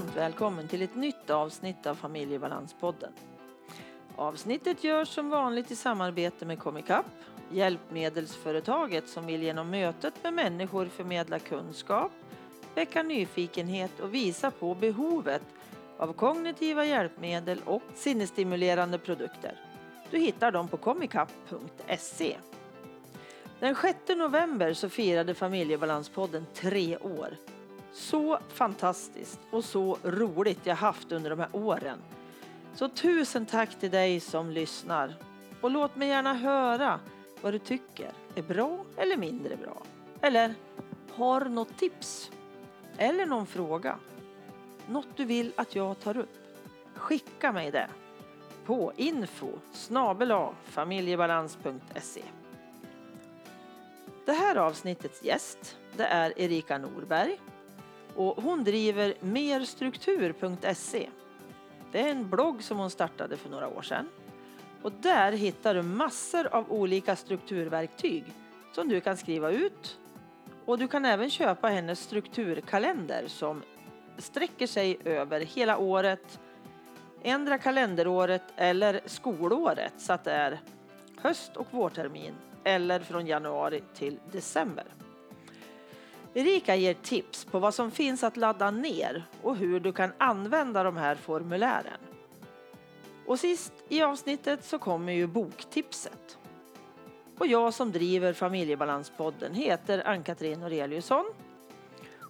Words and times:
varmt 0.00 0.16
välkommen 0.16 0.68
till 0.68 0.82
ett 0.82 0.94
nytt 0.94 1.30
avsnitt 1.30 1.86
av 1.86 1.94
Familjebalanspodden. 1.94 3.12
Avsnittet 4.16 4.84
görs 4.84 5.08
som 5.08 5.30
vanligt 5.30 5.70
i 5.70 5.76
samarbete 5.76 6.46
med 6.46 6.58
Comicap, 6.58 7.06
hjälpmedelsföretaget 7.50 9.08
som 9.08 9.26
vill 9.26 9.42
genom 9.42 9.70
mötet 9.70 10.14
med 10.22 10.34
människor 10.34 10.86
förmedla 10.86 11.38
kunskap, 11.38 12.12
väcka 12.74 13.02
nyfikenhet 13.02 14.00
och 14.00 14.14
visa 14.14 14.50
på 14.50 14.74
behovet 14.74 15.42
av 15.96 16.12
kognitiva 16.12 16.84
hjälpmedel 16.84 17.60
och 17.64 17.82
sinnesstimulerande 17.94 18.98
produkter. 18.98 19.60
Du 20.10 20.18
hittar 20.18 20.52
dem 20.52 20.68
på 20.68 20.76
comicap.se. 20.76 22.36
Den 23.60 23.74
6 23.74 23.98
november 24.08 24.74
så 24.74 24.88
firade 24.88 25.34
Familjebalanspodden 25.34 26.46
tre 26.54 26.96
år. 26.96 27.36
Så 28.00 28.38
fantastiskt 28.48 29.40
och 29.50 29.64
så 29.64 29.98
roligt 30.02 30.66
jag 30.66 30.76
haft 30.76 31.12
under 31.12 31.30
de 31.30 31.38
här 31.38 31.48
åren. 31.52 31.98
Så 32.74 32.88
tusen 32.88 33.46
tack 33.46 33.80
till 33.80 33.90
dig 33.90 34.20
som 34.20 34.50
lyssnar. 34.50 35.14
Och 35.60 35.70
låt 35.70 35.96
mig 35.96 36.08
gärna 36.08 36.34
höra 36.34 37.00
vad 37.40 37.54
du 37.54 37.58
tycker 37.58 38.12
är 38.34 38.42
bra 38.42 38.84
eller 38.96 39.16
mindre 39.16 39.56
bra. 39.56 39.82
Eller 40.20 40.54
har 41.12 41.44
något 41.44 41.78
tips? 41.78 42.30
Eller 42.96 43.26
någon 43.26 43.46
fråga? 43.46 43.96
Något 44.88 45.16
du 45.16 45.24
vill 45.24 45.52
att 45.56 45.74
jag 45.74 46.00
tar 46.00 46.16
upp? 46.16 46.38
Skicka 46.94 47.52
mig 47.52 47.70
det 47.70 47.88
på 48.66 48.92
info 48.96 49.48
familjebalans.se. 50.64 52.22
Det 54.26 54.32
här 54.32 54.56
avsnittets 54.56 55.22
gäst 55.22 55.76
det 55.96 56.04
är 56.04 56.32
Erika 56.36 56.78
Norberg 56.78 57.38
och 58.16 58.42
hon 58.42 58.64
driver 58.64 59.14
merstruktur.se. 59.20 61.08
Det 61.92 62.00
är 62.00 62.10
en 62.10 62.30
blogg 62.30 62.62
som 62.62 62.78
hon 62.78 62.90
startade 62.90 63.36
för 63.36 63.50
några 63.50 63.68
år 63.68 63.82
sedan. 63.82 64.08
Och 64.82 64.92
där 64.92 65.32
hittar 65.32 65.74
du 65.74 65.82
massor 65.82 66.46
av 66.46 66.72
olika 66.72 67.16
strukturverktyg 67.16 68.24
som 68.72 68.88
du 68.88 69.00
kan 69.00 69.16
skriva 69.16 69.50
ut. 69.50 69.98
Och 70.64 70.78
du 70.78 70.88
kan 70.88 71.04
även 71.04 71.30
köpa 71.30 71.68
hennes 71.68 72.00
strukturkalender 72.00 73.24
som 73.26 73.62
sträcker 74.18 74.66
sig 74.66 74.98
över 75.04 75.40
hela 75.40 75.78
året, 75.78 76.40
ändra 77.22 77.58
kalenderåret 77.58 78.42
eller 78.56 79.00
skolåret 79.06 79.92
så 79.96 80.12
att 80.12 80.24
det 80.24 80.32
är 80.32 80.60
höst 81.20 81.56
och 81.56 81.66
vårtermin 81.70 82.34
eller 82.64 83.00
från 83.00 83.26
januari 83.26 83.82
till 83.94 84.18
december. 84.32 84.84
Erika 86.34 86.76
ger 86.76 86.94
tips 86.94 87.44
på 87.44 87.58
vad 87.58 87.74
som 87.74 87.90
finns 87.90 88.24
att 88.24 88.36
ladda 88.36 88.70
ner 88.70 89.24
och 89.42 89.56
hur 89.56 89.80
du 89.80 89.92
kan 89.92 90.12
använda 90.18 90.82
de 90.82 90.96
här 90.96 91.14
formulären. 91.14 91.98
Och 93.26 93.38
sist 93.38 93.72
i 93.88 94.02
avsnittet 94.02 94.64
så 94.64 94.78
kommer 94.78 95.12
ju 95.12 95.26
boktipset. 95.26 96.38
Och 97.38 97.46
jag 97.46 97.74
som 97.74 97.92
driver 97.92 98.32
Familjebalanspodden 98.32 99.54
heter 99.54 100.08
Ann-Katrin 100.08 100.62
Aureliusson. 100.62 101.24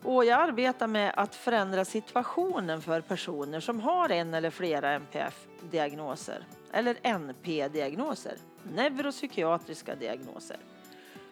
Och 0.05 0.25
jag 0.25 0.41
arbetar 0.41 0.87
med 0.87 1.13
att 1.17 1.35
förändra 1.35 1.85
situationen 1.85 2.83
för 2.83 3.01
personer 3.01 3.61
som 3.61 3.81
har 3.81 4.09
en 4.09 4.35
eller 4.35 4.51
flera 4.51 4.93
NPF-diagnoser 4.93 6.47
eller 6.73 6.97
NP-diagnoser, 7.03 8.37
neuropsykiatriska 8.63 9.95
diagnoser. 9.95 10.57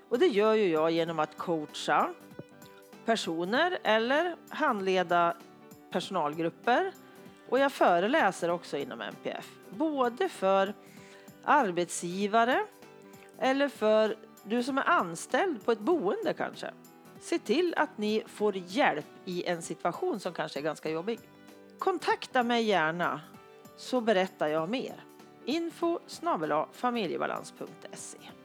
Och 0.09 0.19
det 0.19 0.27
gör 0.27 0.55
ju 0.55 0.69
jag 0.69 0.91
genom 0.91 1.19
att 1.19 1.37
coacha 1.37 2.15
personer 3.09 3.79
eller 3.83 4.37
handleda 4.49 5.37
personalgrupper. 5.91 6.93
Och 7.49 7.59
jag 7.59 7.73
föreläser 7.73 8.51
också 8.51 8.77
inom 8.77 9.01
MPF, 9.01 9.51
både 9.71 10.29
för 10.29 10.75
arbetsgivare 11.45 12.67
eller 13.39 13.69
för 13.69 14.17
du 14.45 14.63
som 14.63 14.79
är 14.79 14.89
anställd 14.89 15.65
på 15.65 15.73
ett 15.73 15.79
boende 15.79 16.35
kanske. 16.35 16.71
Se 17.21 17.39
till 17.39 17.75
att 17.77 17.99
ni 17.99 18.25
får 18.27 18.57
hjälp 18.57 19.07
i 19.25 19.45
en 19.45 19.63
situation 19.63 20.21
som 20.21 20.33
kanske 20.33 20.59
är 20.59 20.63
ganska 20.63 20.91
jobbig. 20.91 21.21
Kontakta 21.79 22.43
mig 22.43 22.65
gärna 22.65 23.21
så 23.77 24.01
berättar 24.01 24.49
jag 24.49 24.69
mer. 24.69 25.05
Info 25.45 25.99
familjebalans.se 26.73 28.38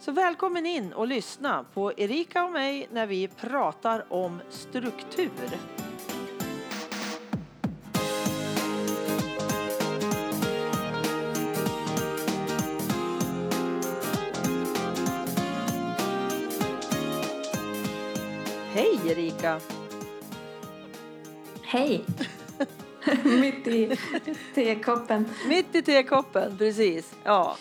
så 0.00 0.12
välkommen 0.12 0.66
in 0.66 0.92
och 0.92 1.06
lyssna 1.06 1.64
på 1.74 1.92
Erika 1.96 2.44
och 2.44 2.52
mig 2.52 2.88
när 2.92 3.06
vi 3.06 3.28
pratar 3.28 4.12
om 4.12 4.40
struktur. 4.50 5.30
Hej 18.72 19.00
Erika! 19.06 19.60
Hej! 21.62 22.04
Mitt 23.24 23.66
i 23.66 23.96
tekoppen. 24.54 25.28
Mitt 25.48 25.74
i 25.74 25.82
tekoppen, 25.82 26.58
precis. 26.58 27.14
Ja. 27.24 27.56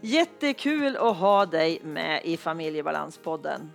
Jättekul 0.00 0.96
att 0.96 1.16
ha 1.16 1.46
dig 1.46 1.80
med 1.84 2.24
i 2.24 2.36
Familjebalanspodden. 2.36 3.72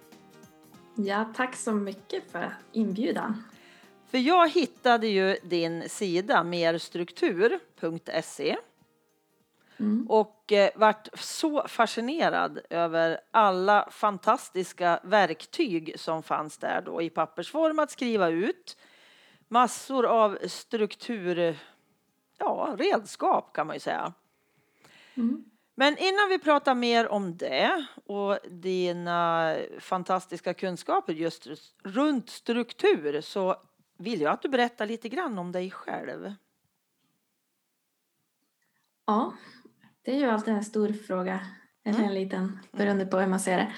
Ja, 0.96 1.34
tack 1.36 1.56
så 1.56 1.72
mycket 1.72 2.32
för 2.32 2.56
inbjudan. 2.72 3.44
För 4.08 4.18
jag 4.18 4.50
hittade 4.50 5.08
ju 5.08 5.38
din 5.44 5.90
sida 5.90 6.44
merstruktur.se 6.44 8.58
mm. 9.78 10.08
och 10.10 10.52
eh, 10.52 10.70
vart 10.76 11.20
så 11.20 11.68
fascinerad 11.68 12.60
över 12.70 13.20
alla 13.32 13.90
fantastiska 13.92 15.00
verktyg 15.04 16.00
som 16.00 16.24
fanns 16.24 16.58
där 16.58 16.82
då 16.86 17.02
i 17.02 17.10
pappersform 17.10 17.80
att 17.80 17.92
skriva 17.92 18.30
ut. 18.30 18.78
Massor 19.48 20.06
av 20.06 20.38
struktur, 20.48 21.60
ja, 22.38 22.76
redskap 22.78 23.54
kan 23.54 23.68
man 23.68 23.76
ju 23.76 23.80
säga. 23.80 24.14
Mm. 25.16 25.46
Men 25.76 25.98
innan 25.98 26.30
vi 26.30 26.40
pratar 26.40 26.76
mer 26.76 27.08
om 27.08 27.38
det 27.38 27.86
och 28.06 28.38
dina 28.50 29.56
fantastiska 29.80 30.54
kunskaper 30.54 31.14
just 31.14 31.48
runt 31.84 32.30
struktur 32.30 33.22
så 33.22 33.56
vill 33.98 34.22
jag 34.22 34.34
att 34.34 34.42
du 34.42 34.50
berättar 34.50 34.86
lite 34.86 35.10
grann 35.10 35.38
om 35.38 35.52
dig 35.52 35.72
själv. 35.72 36.34
Ja, 39.06 39.34
det 40.02 40.12
är 40.12 40.20
ju 40.20 40.26
alltid 40.26 40.54
en 40.54 40.64
stor 40.64 40.94
fråga, 40.94 41.40
eller 41.86 41.98
en 41.98 42.04
mm. 42.04 42.16
liten, 42.16 42.60
beroende 42.72 43.06
på 43.06 43.18
hur 43.18 43.28
man 43.28 43.40
ser 43.40 43.58
det. 43.58 43.72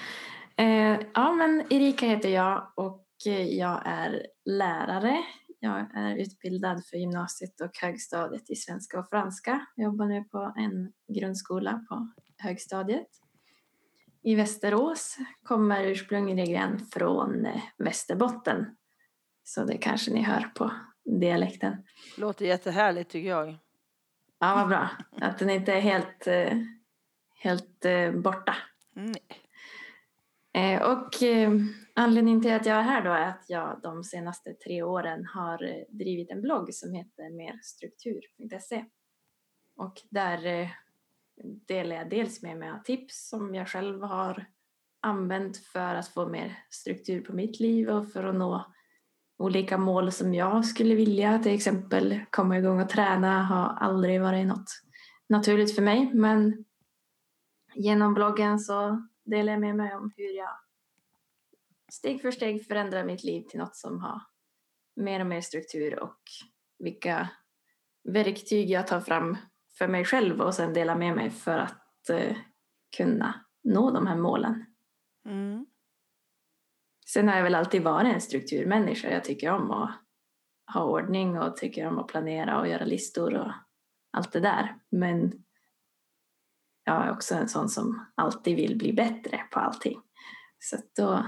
Eh, 0.62 1.00
ja, 1.14 1.32
men 1.32 1.60
Erika 1.70 2.06
heter 2.06 2.28
jag 2.28 2.72
och 2.74 3.06
jag 3.48 3.82
är 3.84 4.26
lärare 4.44 5.24
jag 5.66 5.86
är 5.94 6.16
utbildad 6.16 6.86
för 6.86 6.96
gymnasiet 6.96 7.60
och 7.60 7.78
högstadiet 7.82 8.50
i 8.50 8.56
svenska 8.56 8.98
och 8.98 9.08
franska. 9.08 9.66
Jag 9.74 9.84
jobbar 9.84 10.06
nu 10.06 10.24
på 10.24 10.52
en 10.56 10.92
grundskola 11.08 11.84
på 11.88 12.08
högstadiet. 12.38 13.08
I 14.22 14.34
Västerås 14.34 15.16
kommer 15.42 15.84
ursprungligen 15.84 16.78
från 16.78 17.46
eh, 17.46 17.62
Västerbotten. 17.78 18.76
Så 19.44 19.64
det 19.64 19.78
kanske 19.78 20.10
ni 20.10 20.22
hör 20.22 20.50
på 20.54 20.70
dialekten. 21.04 21.76
Låter 22.16 22.46
jättehärligt 22.46 23.10
tycker 23.10 23.28
jag. 23.28 23.58
Ja, 24.38 24.54
vad 24.54 24.68
bra. 24.68 24.90
Att 25.20 25.38
den 25.38 25.50
inte 25.50 25.72
är 25.72 25.80
helt, 25.80 26.26
eh, 26.26 26.58
helt 27.38 27.84
eh, 27.84 28.12
borta. 28.12 28.56
Mm. 28.96 29.14
Och 30.82 31.22
Anledningen 31.98 32.42
till 32.42 32.52
att 32.52 32.66
jag 32.66 32.76
är 32.76 32.82
här 32.82 33.04
då 33.04 33.10
är 33.10 33.28
att 33.28 33.44
jag 33.48 33.80
de 33.82 34.04
senaste 34.04 34.54
tre 34.54 34.82
åren 34.82 35.26
har 35.26 35.64
eh, 35.64 35.84
drivit 35.88 36.30
en 36.30 36.42
blogg 36.42 36.74
som 36.74 36.92
heter 36.92 37.30
merstruktur.se. 37.30 38.84
Och 39.76 40.02
där 40.10 40.46
eh, 40.46 40.68
delar 41.66 41.96
jag 41.96 42.10
dels 42.10 42.42
med 42.42 42.58
mig 42.58 42.70
av 42.70 42.78
tips 42.78 43.28
som 43.28 43.54
jag 43.54 43.68
själv 43.68 44.02
har 44.02 44.46
använt 45.00 45.56
för 45.56 45.94
att 45.94 46.08
få 46.08 46.28
mer 46.28 46.58
struktur 46.70 47.20
på 47.20 47.32
mitt 47.32 47.60
liv 47.60 47.88
och 47.88 48.12
för 48.12 48.24
att 48.24 48.34
nå 48.34 48.72
olika 49.38 49.78
mål 49.78 50.12
som 50.12 50.34
jag 50.34 50.64
skulle 50.64 50.94
vilja. 50.94 51.38
Till 51.38 51.54
exempel 51.54 52.20
komma 52.30 52.58
igång 52.58 52.80
och 52.80 52.88
träna 52.88 53.42
har 53.42 53.68
aldrig 53.68 54.20
varit 54.20 54.46
något 54.46 54.82
naturligt 55.28 55.74
för 55.74 55.82
mig 55.82 56.10
men 56.14 56.64
genom 57.74 58.14
bloggen 58.14 58.58
så 58.58 59.06
delar 59.24 59.52
jag 59.52 59.60
med 59.60 59.76
mig 59.76 59.94
om 59.94 60.12
hur 60.16 60.36
jag 60.36 60.65
steg 61.92 62.22
för 62.22 62.30
steg 62.30 62.66
förändra 62.66 63.04
mitt 63.04 63.24
liv 63.24 63.42
till 63.42 63.58
något 63.58 63.76
som 63.76 64.00
har 64.00 64.20
mer 64.96 65.20
och 65.20 65.26
mer 65.26 65.40
struktur 65.40 66.02
och 66.02 66.20
vilka 66.78 67.28
verktyg 68.04 68.70
jag 68.70 68.86
tar 68.86 69.00
fram 69.00 69.36
för 69.78 69.88
mig 69.88 70.04
själv 70.04 70.40
och 70.40 70.54
sen 70.54 70.72
delar 70.72 70.96
med 70.96 71.16
mig 71.16 71.30
för 71.30 71.58
att 71.58 72.10
eh, 72.10 72.36
kunna 72.96 73.44
nå 73.64 73.90
de 73.90 74.06
här 74.06 74.16
målen. 74.16 74.66
Mm. 75.28 75.66
Sen 77.06 77.28
har 77.28 77.36
jag 77.36 77.42
väl 77.42 77.54
alltid 77.54 77.82
varit 77.82 78.14
en 78.14 78.20
strukturmänniska. 78.20 79.10
Jag 79.10 79.24
tycker 79.24 79.50
om 79.50 79.70
att 79.70 79.90
ha 80.74 80.84
ordning 80.84 81.38
och 81.38 81.56
tycker 81.56 81.86
om 81.86 81.98
att 81.98 82.08
planera 82.08 82.60
och 82.60 82.68
göra 82.68 82.84
listor 82.84 83.34
och 83.34 83.52
allt 84.12 84.32
det 84.32 84.40
där. 84.40 84.76
Men 84.90 85.44
jag 86.84 87.06
är 87.06 87.10
också 87.10 87.34
en 87.34 87.48
sån 87.48 87.68
som 87.68 88.06
alltid 88.14 88.56
vill 88.56 88.78
bli 88.78 88.92
bättre 88.92 89.38
på 89.52 89.60
allting. 89.60 90.00
Så 90.58 90.76
då, 90.96 91.26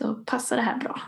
då 0.00 0.14
passar 0.14 0.56
det 0.56 0.62
här 0.62 0.78
bra. 0.78 1.00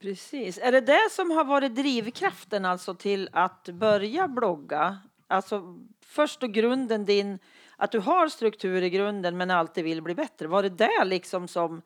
Precis. 0.00 0.58
Är 0.58 0.72
det 0.72 0.80
det 0.80 1.08
som 1.10 1.30
har 1.30 1.44
varit 1.44 1.74
drivkraften 1.74 2.64
alltså 2.64 2.94
till 2.94 3.28
att 3.32 3.68
börja 3.68 4.28
blogga? 4.28 4.98
Alltså 5.26 5.62
först 6.04 6.42
och 6.42 6.52
grunden 6.52 7.04
din, 7.04 7.38
att 7.76 7.92
du 7.92 7.98
har 7.98 8.28
struktur 8.28 8.82
i 8.82 8.90
grunden 8.90 9.36
men 9.36 9.50
alltid 9.50 9.84
vill 9.84 10.02
bli 10.02 10.14
bättre. 10.14 10.46
Var 10.46 10.62
det 10.62 10.68
det 10.68 11.04
liksom 11.04 11.48
som 11.48 11.82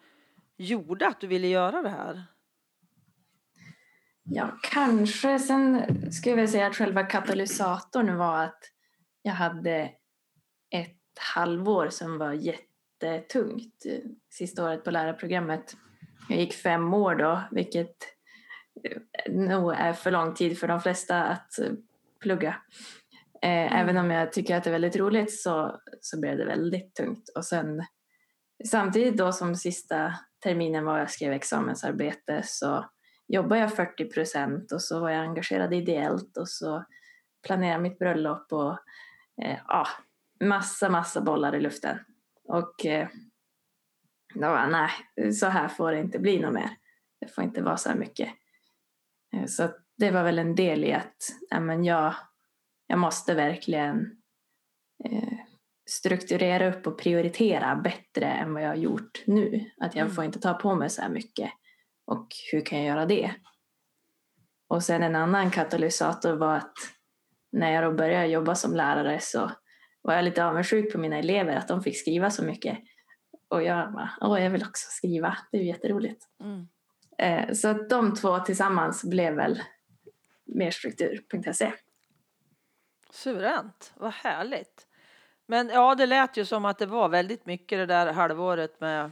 gjorde 0.56 1.08
att 1.08 1.20
du 1.20 1.26
ville 1.26 1.46
göra 1.46 1.82
det 1.82 1.88
här? 1.88 2.24
Ja, 4.22 4.58
kanske. 4.62 5.38
Sen 5.38 5.82
skulle 6.12 6.40
jag 6.40 6.48
säga 6.48 6.66
att 6.66 6.76
själva 6.76 7.02
katalysatorn 7.02 8.16
var 8.16 8.44
att 8.44 8.64
jag 9.22 9.32
hade 9.32 9.90
ett 10.70 11.18
halvår 11.34 11.88
som 11.88 12.18
var 12.18 12.32
jättetungt. 12.32 13.84
Sista 14.30 14.64
året 14.64 14.84
på 14.84 14.90
lärarprogrammet. 14.90 15.76
Jag 16.30 16.38
gick 16.38 16.54
fem 16.54 16.94
år 16.94 17.14
då, 17.14 17.40
vilket 17.50 17.96
nog 19.28 19.72
är 19.72 19.92
för 19.92 20.10
lång 20.10 20.34
tid 20.34 20.58
för 20.58 20.68
de 20.68 20.80
flesta 20.80 21.22
att 21.24 21.52
plugga. 22.20 22.56
Eh, 23.42 23.50
mm. 23.50 23.72
Även 23.72 23.96
om 23.96 24.10
jag 24.10 24.32
tycker 24.32 24.56
att 24.56 24.64
det 24.64 24.70
är 24.70 24.72
väldigt 24.72 24.96
roligt 24.96 25.40
så, 25.40 25.80
så 26.00 26.20
blev 26.20 26.38
det 26.38 26.44
väldigt 26.44 26.94
tungt. 26.94 27.28
Och 27.34 27.44
sen 27.44 27.84
samtidigt 28.68 29.16
då 29.16 29.32
som 29.32 29.56
sista 29.56 30.14
terminen 30.42 30.84
var 30.84 30.98
jag 30.98 31.10
skrev 31.10 31.32
examensarbete 31.32 32.42
så 32.44 32.90
jobbade 33.28 33.60
jag 33.60 33.76
40 33.76 34.10
procent 34.10 34.72
och 34.72 34.82
så 34.82 35.00
var 35.00 35.10
jag 35.10 35.20
engagerad 35.20 35.74
ideellt 35.74 36.36
och 36.36 36.48
så 36.48 36.84
planerade 37.46 37.82
mitt 37.82 37.98
bröllop 37.98 38.52
och 38.52 38.78
eh, 39.42 39.58
ja, 39.68 39.86
massa, 40.44 40.88
massa 40.88 41.20
bollar 41.20 41.54
i 41.54 41.60
luften. 41.60 41.98
Och 42.44 42.86
eh, 42.86 43.08
då 44.34 44.48
var 44.48 44.66
nej, 44.66 45.32
så 45.32 45.46
här 45.46 45.68
får 45.68 45.92
det 45.92 46.00
inte 46.00 46.18
bli 46.18 46.38
något 46.38 46.52
mer. 46.52 46.70
Det 47.20 47.28
får 47.28 47.44
inte 47.44 47.62
vara 47.62 47.76
så 47.76 47.88
här 47.88 47.96
mycket. 47.96 48.28
Eh, 49.34 49.46
så 49.46 49.70
det 49.98 50.10
var 50.10 50.24
väl 50.24 50.38
en 50.38 50.54
del 50.54 50.84
i 50.84 50.92
att 50.92 51.16
men 51.60 51.84
jag, 51.84 52.14
jag 52.86 52.98
måste 52.98 53.34
verkligen 53.34 54.16
eh, 55.04 55.38
strukturera 55.90 56.68
upp 56.68 56.86
och 56.86 56.98
prioritera 56.98 57.76
bättre 57.76 58.26
än 58.26 58.54
vad 58.54 58.62
jag 58.62 58.68
har 58.68 58.76
gjort 58.76 59.22
nu. 59.26 59.70
Att 59.80 59.94
jag 59.94 60.02
mm. 60.02 60.14
får 60.14 60.24
inte 60.24 60.40
ta 60.40 60.54
på 60.54 60.74
mig 60.74 60.90
så 60.90 61.02
här 61.02 61.08
mycket. 61.08 61.50
Och 62.06 62.28
hur 62.52 62.60
kan 62.60 62.78
jag 62.78 62.88
göra 62.88 63.06
det? 63.06 63.34
Och 64.68 64.82
sen 64.82 65.02
en 65.02 65.16
annan 65.16 65.50
katalysator 65.50 66.32
var 66.32 66.56
att 66.56 66.74
när 67.52 67.70
jag 67.72 67.84
då 67.84 67.92
började 67.92 68.26
jobba 68.26 68.54
som 68.54 68.74
lärare 68.74 69.20
så 69.20 69.50
var 70.02 70.14
jag 70.14 70.24
lite 70.24 70.44
avundsjuk 70.44 70.92
på 70.92 70.98
mina 70.98 71.18
elever 71.18 71.56
att 71.56 71.68
de 71.68 71.82
fick 71.82 71.98
skriva 71.98 72.30
så 72.30 72.44
mycket. 72.44 72.78
Och 73.50 73.62
jag 73.62 73.92
bara, 73.92 74.10
åh 74.20 74.42
jag 74.42 74.50
vill 74.50 74.62
också 74.62 74.90
skriva, 74.90 75.36
det 75.52 75.58
är 75.58 75.62
jätteroligt. 75.62 76.28
Mm. 76.40 76.68
Eh, 77.18 77.54
så 77.54 77.68
att 77.68 77.90
de 77.90 78.14
två 78.14 78.38
tillsammans 78.38 79.04
blev 79.04 79.34
väl 79.34 79.62
merstruktur.se. 80.44 81.72
Suveränt, 83.10 83.92
vad 83.96 84.12
härligt. 84.12 84.86
Men 85.46 85.68
ja, 85.68 85.94
det 85.94 86.06
lät 86.06 86.36
ju 86.36 86.44
som 86.44 86.64
att 86.64 86.78
det 86.78 86.86
var 86.86 87.08
väldigt 87.08 87.46
mycket 87.46 87.78
det 87.78 87.86
där 87.86 88.12
halvåret 88.12 88.80
med, 88.80 89.10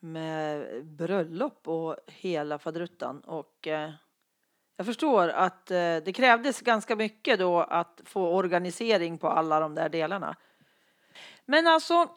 med 0.00 0.86
bröllop 0.86 1.68
och 1.68 1.96
hela 2.06 2.58
faderuttan. 2.58 3.20
Och 3.20 3.68
eh, 3.68 3.90
jag 4.76 4.86
förstår 4.86 5.28
att 5.28 5.70
eh, 5.70 5.76
det 5.76 6.14
krävdes 6.14 6.60
ganska 6.60 6.96
mycket 6.96 7.38
då 7.38 7.60
att 7.60 8.00
få 8.04 8.28
organisering 8.28 9.18
på 9.18 9.28
alla 9.28 9.60
de 9.60 9.74
där 9.74 9.88
delarna. 9.88 10.36
Men 11.44 11.66
alltså, 11.66 12.08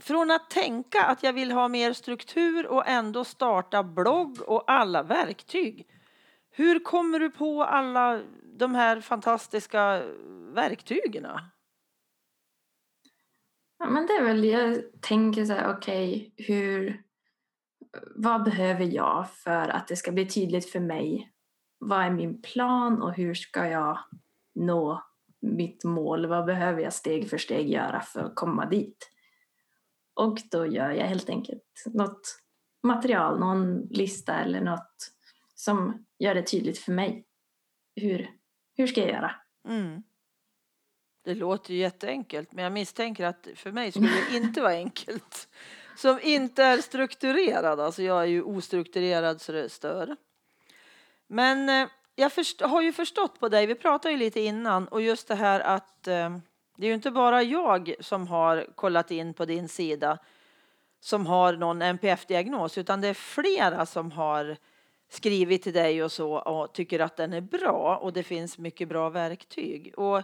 från 0.00 0.30
att 0.30 0.50
tänka 0.50 1.04
att 1.04 1.22
jag 1.22 1.32
vill 1.32 1.52
ha 1.52 1.68
mer 1.68 1.92
struktur 1.92 2.66
och 2.66 2.86
ändå 2.86 3.24
starta 3.24 3.82
blogg 3.82 4.42
och 4.46 4.70
alla 4.70 5.02
verktyg. 5.02 5.86
Hur 6.50 6.78
kommer 6.78 7.18
du 7.18 7.30
på 7.30 7.64
alla 7.64 8.20
de 8.58 8.74
här 8.74 9.00
fantastiska 9.00 10.02
verktygen? 10.54 11.26
Ja, 13.78 13.90
men 13.90 14.06
det 14.06 14.12
är 14.12 14.24
väl, 14.24 14.44
jag 14.44 14.82
tänker 15.00 15.44
så 15.44 15.52
här, 15.52 15.76
okej, 15.76 16.32
okay, 16.32 16.46
hur, 16.46 17.02
vad 18.16 18.44
behöver 18.44 18.84
jag 18.84 19.30
för 19.30 19.68
att 19.68 19.88
det 19.88 19.96
ska 19.96 20.12
bli 20.12 20.28
tydligt 20.28 20.70
för 20.70 20.80
mig? 20.80 21.32
Vad 21.78 22.04
är 22.04 22.10
min 22.10 22.42
plan 22.42 23.02
och 23.02 23.14
hur 23.14 23.34
ska 23.34 23.68
jag 23.68 23.98
nå 24.54 25.02
mitt 25.40 25.84
mål? 25.84 26.26
Vad 26.26 26.44
behöver 26.44 26.82
jag 26.82 26.92
steg 26.92 27.30
för 27.30 27.38
steg 27.38 27.70
göra 27.70 28.00
för 28.00 28.20
att 28.20 28.34
komma 28.34 28.66
dit? 28.66 29.10
Och 30.18 30.42
då 30.50 30.66
gör 30.66 30.90
jag 30.90 31.06
helt 31.06 31.30
enkelt 31.30 31.84
något 31.86 32.38
material, 32.82 33.40
någon 33.40 33.80
lista 33.80 34.34
eller 34.34 34.60
något 34.60 35.12
som 35.54 36.06
gör 36.18 36.34
det 36.34 36.42
tydligt 36.42 36.78
för 36.78 36.92
mig. 36.92 37.24
Hur, 37.96 38.30
hur 38.76 38.86
ska 38.86 39.00
jag 39.00 39.10
göra? 39.10 39.34
Mm. 39.68 40.02
Det 41.24 41.34
låter 41.34 41.74
ju 41.74 41.80
jätteenkelt, 41.80 42.52
men 42.52 42.64
jag 42.64 42.72
misstänker 42.72 43.26
att 43.26 43.48
för 43.54 43.72
mig 43.72 43.92
skulle 43.92 44.10
det 44.30 44.36
inte 44.36 44.60
vara 44.60 44.72
enkelt. 44.72 45.48
Som 45.96 46.20
inte 46.22 46.64
är 46.64 46.78
strukturerad, 46.78 47.80
alltså 47.80 48.02
jag 48.02 48.22
är 48.22 48.26
ju 48.26 48.42
ostrukturerad 48.42 49.40
så 49.40 49.52
det 49.52 49.68
stör. 49.68 50.16
Men 51.26 51.68
eh, 51.68 51.88
jag 52.14 52.30
har 52.60 52.82
ju 52.82 52.92
förstått 52.92 53.40
på 53.40 53.48
dig, 53.48 53.66
vi 53.66 53.74
pratade 53.74 54.12
ju 54.12 54.18
lite 54.18 54.40
innan, 54.40 54.88
och 54.88 55.02
just 55.02 55.28
det 55.28 55.34
här 55.34 55.60
att 55.60 56.08
eh, 56.08 56.38
det 56.78 56.86
är 56.86 56.88
ju 56.88 56.94
inte 56.94 57.10
bara 57.10 57.42
jag 57.42 57.94
som 58.00 58.26
har 58.26 58.66
kollat 58.74 59.10
in 59.10 59.34
på 59.34 59.44
din 59.44 59.68
sida 59.68 60.18
som 61.00 61.26
har 61.26 61.52
någon 61.52 61.82
NPF-diagnos, 61.82 62.78
utan 62.78 63.00
det 63.00 63.08
är 63.08 63.14
flera 63.14 63.86
som 63.86 64.10
har 64.12 64.56
skrivit 65.10 65.62
till 65.62 65.72
dig 65.72 66.02
och 66.02 66.12
så 66.12 66.32
och 66.32 66.72
tycker 66.72 67.00
att 67.00 67.16
den 67.16 67.32
är 67.32 67.40
bra 67.40 67.98
och 68.02 68.12
det 68.12 68.22
finns 68.22 68.58
mycket 68.58 68.88
bra 68.88 69.10
verktyg. 69.10 69.94
Och 69.96 70.22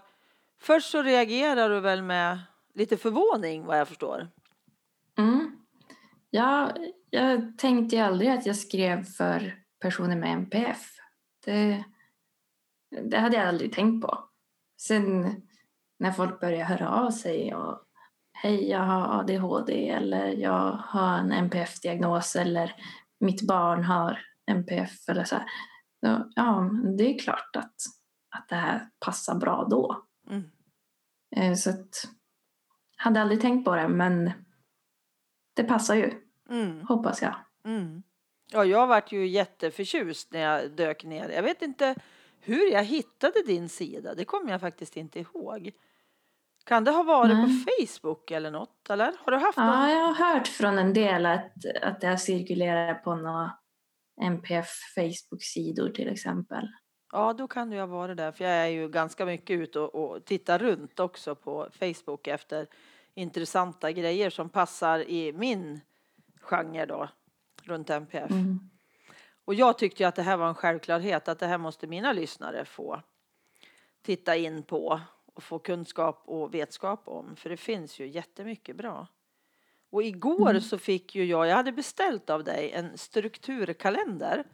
Först 0.65 0.91
så 0.91 1.03
reagerar 1.03 1.71
du 1.71 1.81
väl 1.81 2.03
med 2.03 2.39
lite 2.75 2.97
förvåning 2.97 3.65
vad 3.65 3.79
jag 3.79 3.89
förstår? 3.89 4.29
Mm. 5.19 5.57
Ja, 6.31 6.73
jag 7.11 7.59
tänkte 7.59 7.97
ju 7.97 8.03
aldrig 8.03 8.31
att 8.31 8.47
jag 8.47 8.57
skrev 8.57 9.05
för 9.05 9.59
personer 9.81 10.17
med 10.17 10.33
NPF. 10.33 10.91
Det, 11.45 11.85
det 13.03 13.19
hade 13.19 13.37
jag 13.37 13.49
aldrig 13.49 13.73
tänkt 13.73 14.07
på. 14.07 14.19
Sen 14.77 15.43
när 16.05 16.13
folk 16.13 16.41
börjar 16.41 16.65
höra 16.65 16.89
av 16.89 17.11
sig 17.11 17.55
och 17.55 17.83
hej, 18.33 18.69
jag 18.71 18.81
har 18.81 19.21
ADHD 19.21 19.91
eller 19.91 20.27
jag 20.27 20.71
har 20.73 21.19
en 21.19 21.33
NPF-diagnos 21.33 22.37
eller 22.37 22.75
mitt 23.21 23.43
barn 23.43 23.85
har 23.85 24.19
NPF 24.51 25.09
eller 25.09 25.25
så 25.25 25.37
här. 25.37 25.47
ja, 26.35 26.71
det 26.99 27.15
är 27.15 27.19
klart 27.19 27.57
att, 27.57 27.75
att 28.37 28.49
det 28.49 28.55
här 28.55 28.89
passar 28.99 29.35
bra 29.35 29.67
då. 29.71 30.05
Mm. 30.31 30.51
Eh, 31.37 31.55
så 31.55 31.71
att, 31.71 32.09
hade 32.97 33.21
aldrig 33.23 33.41
tänkt 33.41 33.65
på 33.65 33.75
det 33.75 33.89
men 33.89 34.31
det 35.57 35.65
passar 35.65 35.95
ju, 35.95 36.13
mm. 36.51 36.87
hoppas 36.87 37.23
jag. 37.23 37.35
Mm. 37.65 38.03
Ja, 38.53 38.65
jag 38.65 38.87
vart 38.87 39.13
ju 39.13 39.27
jätteförtjust 39.27 40.33
när 40.33 40.41
jag 40.41 40.71
dök 40.71 41.05
ner. 41.05 41.29
Jag 41.29 41.43
vet 41.43 41.63
inte 41.63 41.95
hur 42.41 42.73
jag 42.73 42.85
hittade 42.85 43.43
din 43.47 43.69
sida. 43.69 44.15
Det 44.15 44.25
kommer 44.25 44.53
jag 44.53 44.61
faktiskt 44.61 44.97
inte 44.97 45.21
ihåg. 45.21 45.73
Kan 46.65 46.85
det 46.85 46.91
ha 46.91 47.03
varit 47.03 47.37
Nej. 47.37 47.65
på 47.65 47.73
Facebook 47.73 48.31
eller 48.31 48.51
något? 48.51 48.91
Eller? 48.91 49.13
Har 49.19 49.33
du 49.33 49.39
haft 49.39 49.59
ja, 49.59 49.91
jag 49.91 50.13
har 50.13 50.35
hört 50.35 50.49
från 50.49 50.79
en 50.79 50.95
del 50.95 51.27
att, 51.27 51.53
att 51.83 52.01
det 52.01 52.07
har 52.07 52.17
cirkulerat 52.17 53.05
på 53.05 53.15
några 53.15 53.53
MPF 54.21 54.69
Facebook-sidor 54.95 55.89
till 55.91 56.09
exempel. 56.09 56.69
Ja, 57.13 57.33
då 57.33 57.49
kan 57.49 57.71
du 57.71 57.79
ha 57.79 57.87
varit 57.87 58.17
där, 58.17 58.33
för 58.33 58.45
jag 58.45 58.53
är 58.53 58.67
ju 58.67 58.89
ganska 58.89 59.27
mycket 59.27 59.61
ute 59.61 59.81
och, 59.81 59.95
och 59.95 60.25
tittar 60.25 60.59
runt 60.59 61.01
också 61.01 61.35
på 61.35 61.69
Facebook 61.73 62.27
efter 62.27 62.67
intressanta 63.15 63.93
grejer 63.93 64.31
som 64.31 64.49
passar 64.49 64.99
i 64.99 65.33
min 65.33 65.81
genre 66.41 66.87
då, 66.87 67.09
runt 67.63 67.91
MPF. 67.91 68.31
Mm. 68.31 68.71
Och 69.45 69.55
jag 69.55 69.79
tyckte 69.79 70.03
ju 70.03 70.09
att 70.09 70.17
det 70.17 70.23
här 70.23 70.37
var 70.37 70.49
en 70.49 70.55
självklarhet, 70.55 71.29
att 71.29 71.39
det 71.39 71.47
här 71.47 71.59
måste 71.59 71.87
mina 71.87 72.13
lyssnare 72.13 72.65
få 72.65 73.03
titta 74.03 74.37
in 74.37 74.63
på 74.63 75.01
och 75.35 75.43
få 75.43 75.59
kunskap 75.59 76.23
och 76.25 76.55
vetskap 76.55 77.03
om, 77.05 77.37
för 77.37 77.51
det 77.51 77.57
finns 77.57 78.01
ju 78.01 78.09
jättemycket 78.09 78.77
bra. 78.77 79.07
Och 79.91 80.03
igår 80.03 80.51
mm. 80.51 80.63
så 80.63 80.79
fick 80.79 81.15
ju 81.15 81.25
jag, 81.25 81.47
jag 81.47 81.57
hade 81.57 81.73
beställt 81.73 82.31
av 82.31 82.45
dig 82.45 82.73
en 82.73 82.99
strukturkalender 82.99 84.45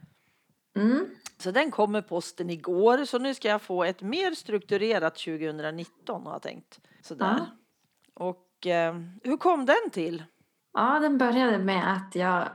Mm. 0.75 1.05
Så 1.37 1.51
den 1.51 1.71
kom 1.71 1.91
med 1.91 2.07
posten 2.07 2.49
igår, 2.49 3.05
så 3.05 3.19
nu 3.19 3.33
ska 3.33 3.47
jag 3.47 3.61
få 3.61 3.83
ett 3.83 4.01
mer 4.01 4.31
strukturerat 4.31 5.15
2019 5.15 6.25
har 6.25 6.33
jag 6.33 6.41
tänkt. 6.41 6.79
Sådär. 7.01 7.35
Ja. 7.37 7.45
Och 8.13 8.67
eh, 8.67 8.95
hur 9.23 9.37
kom 9.37 9.65
den 9.65 9.89
till? 9.91 10.23
Ja, 10.73 10.99
den 10.99 11.17
började 11.17 11.57
med 11.57 11.93
att 11.93 12.15
jag 12.15 12.49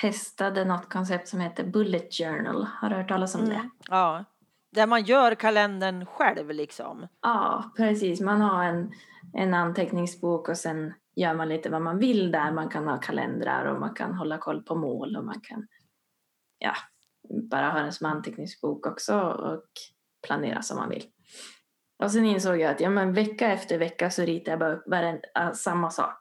testade 0.00 0.64
något 0.64 0.88
koncept 0.88 1.28
som 1.28 1.40
heter 1.40 1.64
Bullet 1.64 2.14
Journal. 2.14 2.66
Har 2.80 2.88
du 2.88 2.96
hört 2.96 3.08
talas 3.08 3.34
om 3.34 3.40
mm. 3.40 3.52
det? 3.52 3.70
Ja, 3.88 4.24
där 4.74 4.86
man 4.86 5.04
gör 5.04 5.34
kalendern 5.34 6.06
själv 6.06 6.50
liksom. 6.50 7.08
Ja, 7.22 7.72
precis. 7.76 8.20
Man 8.20 8.40
har 8.40 8.64
en, 8.64 8.92
en 9.32 9.54
anteckningsbok 9.54 10.48
och 10.48 10.56
sen 10.56 10.94
gör 11.16 11.34
man 11.34 11.48
lite 11.48 11.70
vad 11.70 11.82
man 11.82 11.98
vill 11.98 12.30
där. 12.30 12.52
Man 12.52 12.68
kan 12.68 12.88
ha 12.88 12.96
kalendrar 12.96 13.64
och 13.64 13.80
man 13.80 13.94
kan 13.94 14.14
hålla 14.14 14.38
koll 14.38 14.62
på 14.62 14.74
mål 14.74 15.16
och 15.16 15.24
man 15.24 15.40
kan 15.40 15.66
ja, 16.58 16.74
bara 17.50 17.70
ha 17.70 17.80
den 17.80 17.92
som 17.92 18.06
anteckningsbok 18.06 18.86
också 18.86 19.20
och 19.20 19.64
planera 20.26 20.62
som 20.62 20.76
man 20.76 20.88
vill. 20.88 21.04
Och 22.02 22.10
sen 22.10 22.24
insåg 22.24 22.60
jag 22.60 22.70
att 22.70 22.80
ja, 22.80 22.90
men 22.90 23.12
vecka 23.12 23.52
efter 23.52 23.78
vecka 23.78 24.10
så 24.10 24.22
ritar 24.22 24.52
jag 24.52 24.58
bara 24.58 24.72
upp 24.72 24.84
varenda, 24.86 25.54
samma 25.54 25.90
sak. 25.90 26.16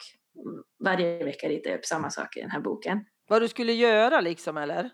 Varje 0.84 1.24
vecka 1.24 1.48
ritar 1.48 1.70
jag 1.70 1.78
upp 1.78 1.86
samma 1.86 2.10
sak 2.10 2.38
i 2.38 2.42
den 2.42 2.52
här 2.52 2.60
boken. 2.60 3.06
Vad 3.28 3.42
du 3.42 3.48
skulle 3.48 3.74
göra 3.74 4.22
liksom 4.22 4.58
eller? 4.58 4.90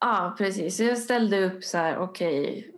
Ja, 0.00 0.34
precis. 0.38 0.76
Så 0.76 0.82
jag 0.82 0.98
ställde 0.98 1.44
upp 1.44 1.64
så 1.64 1.78
här, 1.78 1.98
okej. 1.98 2.40
Okay, 2.40 2.75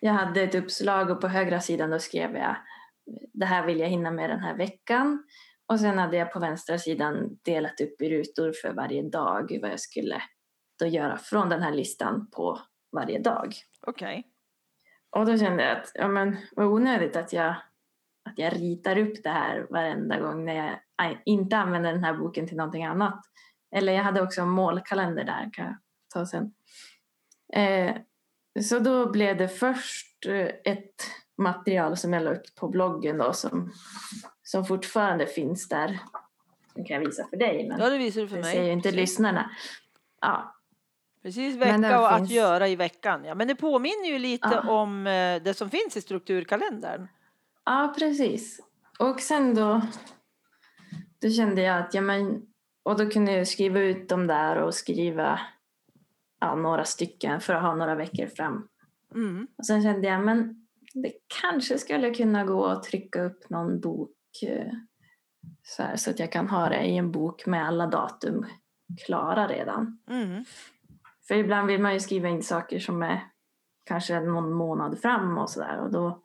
jag 0.00 0.12
hade 0.12 0.42
ett 0.42 0.54
uppslag 0.54 1.10
och 1.10 1.20
på 1.20 1.28
högra 1.28 1.60
sidan 1.60 1.90
då 1.90 1.98
skrev 1.98 2.36
jag 2.36 2.56
det 3.32 3.46
här 3.46 3.66
vill 3.66 3.80
jag 3.80 3.88
hinna 3.88 4.10
med 4.10 4.30
den 4.30 4.40
här 4.40 4.56
veckan. 4.56 5.24
Och 5.66 5.80
sen 5.80 5.98
hade 5.98 6.16
jag 6.16 6.32
på 6.32 6.40
vänstra 6.40 6.78
sidan 6.78 7.38
delat 7.44 7.80
upp 7.80 8.02
i 8.02 8.10
rutor 8.10 8.52
för 8.62 8.72
varje 8.72 9.02
dag 9.02 9.58
vad 9.62 9.70
jag 9.70 9.80
skulle 9.80 10.22
då 10.78 10.86
göra 10.86 11.18
från 11.18 11.48
den 11.48 11.62
här 11.62 11.72
listan 11.72 12.30
på 12.30 12.60
varje 12.92 13.18
dag. 13.18 13.54
Okej. 13.86 14.18
Okay. 14.18 14.22
Och 15.10 15.26
då 15.26 15.38
kände 15.38 15.64
jag 15.64 15.78
att 15.78 15.90
ja, 15.94 16.08
men, 16.08 16.36
vad 16.56 16.66
onödigt 16.66 17.16
att 17.16 17.32
jag, 17.32 17.54
att 18.28 18.38
jag 18.38 18.52
ritar 18.52 18.98
upp 18.98 19.22
det 19.22 19.30
här 19.30 19.66
varenda 19.70 20.20
gång 20.20 20.44
när 20.44 20.54
jag 20.96 21.18
inte 21.24 21.56
använder 21.56 21.92
den 21.92 22.04
här 22.04 22.14
boken 22.14 22.48
till 22.48 22.56
någonting 22.56 22.84
annat. 22.84 23.20
Eller 23.76 23.92
jag 23.92 24.02
hade 24.02 24.22
också 24.22 24.40
en 24.40 24.48
målkalender 24.48 25.24
där, 25.24 25.50
kan 25.52 25.64
jag 25.64 25.76
ta 26.14 26.26
sen. 26.26 26.54
Eh, 27.52 27.96
så 28.62 28.78
då 28.78 29.10
blev 29.10 29.36
det 29.36 29.48
först 29.48 30.26
eh, 30.26 30.72
ett 30.72 31.10
material 31.38 31.96
som 31.96 32.12
jag 32.12 32.22
la 32.22 32.30
upp 32.30 32.54
på 32.54 32.68
bloggen 32.68 33.18
då 33.18 33.32
som, 33.32 33.72
som 34.42 34.64
fortfarande 34.64 35.26
finns 35.26 35.68
där. 35.68 35.98
Det 36.74 36.84
kan 36.84 36.94
jag 36.94 37.06
visa 37.06 37.26
för 37.30 37.36
dig. 37.36 37.68
Men 37.68 37.80
ja, 37.80 37.90
det 37.90 37.98
visar 37.98 38.20
du 38.20 38.28
för 38.28 38.36
mig. 38.36 38.54
ser 38.54 38.62
ju 38.62 38.72
inte 38.72 38.88
Precis. 38.88 39.00
lyssnarna. 39.00 39.50
Ja. 40.20 40.52
Precis, 41.22 41.56
vecka 41.56 42.00
och 42.00 42.16
finns... 42.16 42.30
att 42.30 42.34
göra 42.34 42.68
i 42.68 42.76
veckan. 42.76 43.24
Ja, 43.24 43.34
men 43.34 43.48
det 43.48 43.54
påminner 43.54 44.08
ju 44.08 44.18
lite 44.18 44.62
ja. 44.64 44.70
om 44.70 45.06
eh, 45.06 45.42
det 45.42 45.54
som 45.56 45.70
finns 45.70 45.96
i 45.96 46.00
strukturkalendern. 46.00 47.08
Ja, 47.64 47.94
precis. 47.98 48.60
Och 48.98 49.20
sen 49.20 49.54
då, 49.54 49.80
då 51.22 51.30
kände 51.30 51.62
jag 51.62 51.78
att, 51.78 51.94
ja 51.94 52.00
men, 52.00 52.42
och 52.82 52.98
då 52.98 53.10
kunde 53.10 53.32
jag 53.32 53.48
skriva 53.48 53.80
ut 53.80 54.08
dem 54.08 54.26
där 54.26 54.56
och 54.56 54.74
skriva 54.74 55.40
ja, 56.46 56.54
några 56.54 56.84
stycken 56.84 57.40
för 57.40 57.54
att 57.54 57.62
ha 57.62 57.74
några 57.74 57.94
veckor 57.94 58.26
fram. 58.26 58.68
Mm. 59.14 59.46
Och 59.58 59.66
sen 59.66 59.82
kände 59.82 60.08
jag, 60.08 60.24
men 60.24 60.66
det 60.94 61.12
kanske 61.40 61.78
skulle 61.78 62.14
kunna 62.14 62.44
gå 62.44 62.66
att 62.66 62.82
trycka 62.82 63.22
upp 63.22 63.50
någon 63.50 63.80
bok 63.80 64.16
eh, 64.42 64.72
så, 65.62 65.82
här, 65.82 65.96
så 65.96 66.10
att 66.10 66.18
jag 66.18 66.32
kan 66.32 66.48
ha 66.48 66.68
det 66.68 66.84
i 66.84 66.96
en 66.96 67.12
bok 67.12 67.46
med 67.46 67.66
alla 67.66 67.86
datum 67.86 68.46
klara 69.06 69.48
redan. 69.48 69.98
Mm. 70.10 70.44
För 71.28 71.34
ibland 71.34 71.66
vill 71.66 71.80
man 71.80 71.92
ju 71.92 72.00
skriva 72.00 72.28
in 72.28 72.42
saker 72.42 72.78
som 72.78 73.02
är 73.02 73.20
kanske 73.84 74.20
någon 74.20 74.52
månad 74.52 74.98
fram 74.98 75.38
och 75.38 75.50
sådär 75.50 75.80
och 75.80 75.92
då 75.92 76.22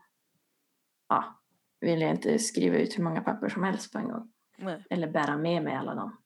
ja, 1.10 1.42
vill 1.80 2.02
jag 2.02 2.12
inte 2.12 2.40
skriva 2.40 2.78
ut 2.78 2.98
hur 2.98 3.04
många 3.04 3.22
papper 3.22 3.50
som 3.50 3.64
helst 3.64 3.94
på 3.94 3.98
en 3.98 4.08
gång. 4.08 4.32
Nej. 4.58 4.86
Eller 4.90 5.08
bära 5.08 5.38
med 5.38 5.64
mig 5.64 5.76
alla 5.76 5.96
dem. 5.96 6.18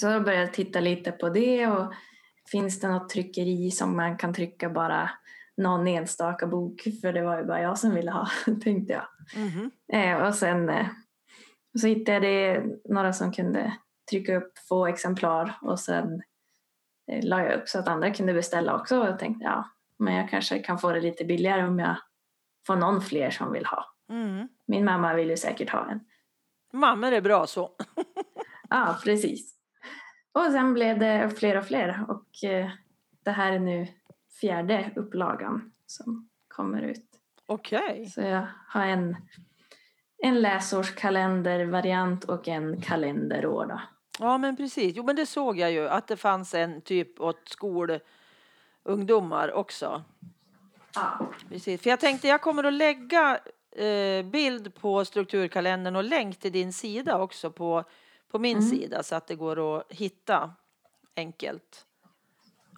Så 0.00 0.10
då 0.10 0.20
började 0.20 0.44
jag 0.44 0.54
titta 0.54 0.80
lite 0.80 1.12
på 1.12 1.28
det 1.28 1.66
och 1.66 1.92
finns 2.50 2.80
det 2.80 2.88
något 2.88 3.08
tryckeri 3.08 3.70
som 3.70 3.96
man 3.96 4.18
kan 4.18 4.34
trycka 4.34 4.70
bara 4.70 5.10
någon 5.56 5.86
enstaka 5.86 6.46
bok 6.46 6.82
för 7.00 7.12
det 7.12 7.22
var 7.22 7.38
ju 7.38 7.44
bara 7.44 7.60
jag 7.60 7.78
som 7.78 7.94
ville 7.94 8.10
ha, 8.10 8.28
tänkte 8.62 8.92
jag. 8.92 9.06
Mm-hmm. 9.34 9.70
Eh, 9.92 10.26
och 10.26 10.34
sen 10.34 10.68
eh, 10.68 10.86
så 11.80 11.86
hittade 11.86 12.14
jag 12.14 12.22
det, 12.22 12.64
några 12.84 13.12
som 13.12 13.32
kunde 13.32 13.76
trycka 14.10 14.36
upp 14.36 14.58
få 14.68 14.86
exemplar 14.86 15.58
och 15.62 15.80
sen 15.80 16.22
eh, 17.12 17.24
la 17.24 17.42
jag 17.42 17.60
upp 17.60 17.68
så 17.68 17.78
att 17.78 17.88
andra 17.88 18.10
kunde 18.10 18.34
beställa 18.34 18.74
också 18.74 19.00
och 19.00 19.06
jag 19.06 19.18
tänkte 19.18 19.44
ja, 19.44 19.70
men 19.98 20.14
jag 20.14 20.30
kanske 20.30 20.58
kan 20.58 20.78
få 20.78 20.92
det 20.92 21.00
lite 21.00 21.24
billigare 21.24 21.66
om 21.66 21.78
jag 21.78 21.96
får 22.66 22.76
någon 22.76 23.02
fler 23.02 23.30
som 23.30 23.52
vill 23.52 23.66
ha. 23.66 23.84
Mm. 24.10 24.48
Min 24.66 24.84
mamma 24.84 25.14
vill 25.14 25.30
ju 25.30 25.36
säkert 25.36 25.70
ha 25.70 25.90
en. 25.90 26.00
Mammor 26.72 27.12
är 27.12 27.20
bra 27.20 27.46
så. 27.46 27.70
ja, 28.70 28.98
precis. 29.04 29.54
Och 30.32 30.52
sen 30.52 30.74
blev 30.74 30.98
det 30.98 31.30
fler 31.38 31.58
och 31.58 31.64
fler 31.64 32.04
och 32.08 32.44
eh, 32.44 32.70
det 33.24 33.30
här 33.30 33.52
är 33.52 33.58
nu 33.58 33.86
fjärde 34.40 34.92
upplagan 34.96 35.72
som 35.86 36.28
kommer 36.48 36.82
ut. 36.82 37.06
Okej. 37.46 37.78
Okay. 37.78 38.06
Så 38.06 38.20
jag 38.20 38.46
har 38.68 38.86
en, 38.86 39.16
en 40.22 40.42
läsårskalendervariant 40.42 42.24
och 42.24 42.48
en 42.48 42.80
kalenderår. 42.80 43.66
Då. 43.66 43.80
Ja, 44.18 44.38
men 44.38 44.56
precis. 44.56 44.96
Jo, 44.96 45.04
men 45.04 45.16
det 45.16 45.26
såg 45.26 45.58
jag 45.58 45.72
ju 45.72 45.88
att 45.88 46.08
det 46.08 46.16
fanns 46.16 46.54
en 46.54 46.80
typ 46.80 47.20
åt 47.20 47.48
skolungdomar 47.48 49.52
också. 49.52 50.04
Ja. 50.94 51.30
Precis. 51.48 51.82
För 51.82 51.90
jag 51.90 52.00
tänkte 52.00 52.28
jag 52.28 52.40
kommer 52.40 52.64
att 52.64 52.72
lägga 52.72 53.40
eh, 53.76 54.24
bild 54.24 54.74
på 54.74 55.04
strukturkalendern 55.04 55.96
och 55.96 56.04
länk 56.04 56.38
till 56.38 56.52
din 56.52 56.72
sida 56.72 57.18
också 57.18 57.50
på, 57.50 57.84
på 58.32 58.38
min 58.38 58.58
mm. 58.58 58.70
sida 58.70 59.02
så 59.02 59.14
att 59.14 59.26
det 59.26 59.34
går 59.34 59.76
att 59.78 59.92
hitta 59.92 60.54
enkelt 61.16 61.86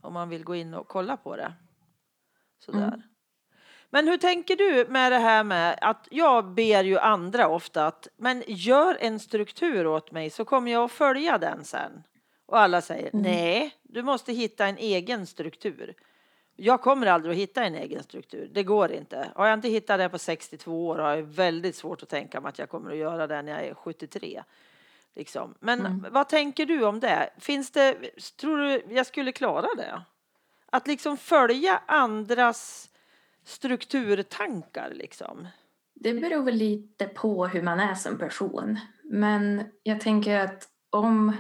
om 0.03 0.13
man 0.13 0.29
vill 0.29 0.45
gå 0.45 0.55
in 0.55 0.75
och 0.75 0.89
kolla 0.89 1.17
på 1.17 1.37
det. 1.37 1.53
Sådär. 2.59 2.89
Mm. 2.89 3.03
Men 3.91 4.09
hur 4.09 4.17
tänker 4.17 4.57
du 4.57 4.87
med 4.89 5.13
det 5.13 5.19
här 5.19 5.45
med 5.45 5.79
att 5.81 6.09
jag 6.11 6.55
ber 6.55 6.85
ju 6.85 6.99
andra 6.99 7.49
ofta 7.49 7.87
att 7.87 8.09
men 8.17 8.43
gör 8.47 8.97
en 9.01 9.21
struktur 9.21 9.87
åt 9.87 10.13
mig 10.13 10.31
så 10.31 10.45
kommer 10.45 10.73
jag 10.73 10.85
att 10.85 10.93
följa 10.93 11.39
den 11.39 11.65
sen. 11.65 12.03
Och 12.47 12.59
alla 12.59 12.81
säger 12.81 13.11
mm. 13.13 13.23
nej, 13.23 13.75
du 13.83 14.03
måste 14.03 14.33
hitta 14.33 14.67
en 14.67 14.79
egen 14.79 15.27
struktur. 15.27 15.95
Jag 16.57 16.81
kommer 16.81 17.07
aldrig 17.07 17.33
att 17.33 17.39
hitta 17.39 17.65
en 17.65 17.75
egen 17.75 18.03
struktur. 18.03 18.51
Det 18.53 18.63
går 18.63 18.93
inte. 18.93 19.33
Har 19.35 19.47
jag 19.47 19.55
inte 19.55 19.69
hittat 19.69 19.99
det 19.99 20.09
på 20.09 20.19
62 20.19 20.87
år 20.87 20.99
har 20.99 21.11
jag 21.11 21.23
väldigt 21.23 21.77
svårt 21.77 22.03
att 22.03 22.09
tänka 22.09 22.41
mig 22.41 22.49
att 22.49 22.59
jag 22.59 22.69
kommer 22.69 22.91
att 22.91 22.97
göra 22.97 23.27
det 23.27 23.43
när 23.43 23.53
jag 23.53 23.65
är 23.65 23.75
73. 23.75 24.43
Liksom. 25.17 25.55
Men 25.61 25.81
mm. 25.81 26.07
vad 26.13 26.29
tänker 26.29 26.67
du 26.67 26.85
om 26.85 27.01
det? 27.01 27.31
Finns 27.39 27.71
det? 27.71 27.97
Tror 28.41 28.59
du 28.59 28.83
jag 28.89 29.07
skulle 29.07 29.33
klara 29.33 29.67
det? 29.77 30.03
Att 30.67 30.87
liksom 30.87 31.17
följa 31.17 31.83
andras 31.87 32.91
strukturtankar 33.45 34.91
liksom? 34.95 35.49
Det 35.95 36.15
beror 36.15 36.43
väl 36.43 36.55
lite 36.55 37.07
på 37.07 37.47
hur 37.47 37.63
man 37.63 37.81
är 37.81 37.95
som 37.95 38.19
person. 38.19 38.79
Men 39.03 39.65
jag 39.83 40.01
tänker 40.01 40.39
att 40.39 40.69
om, 40.91 41.37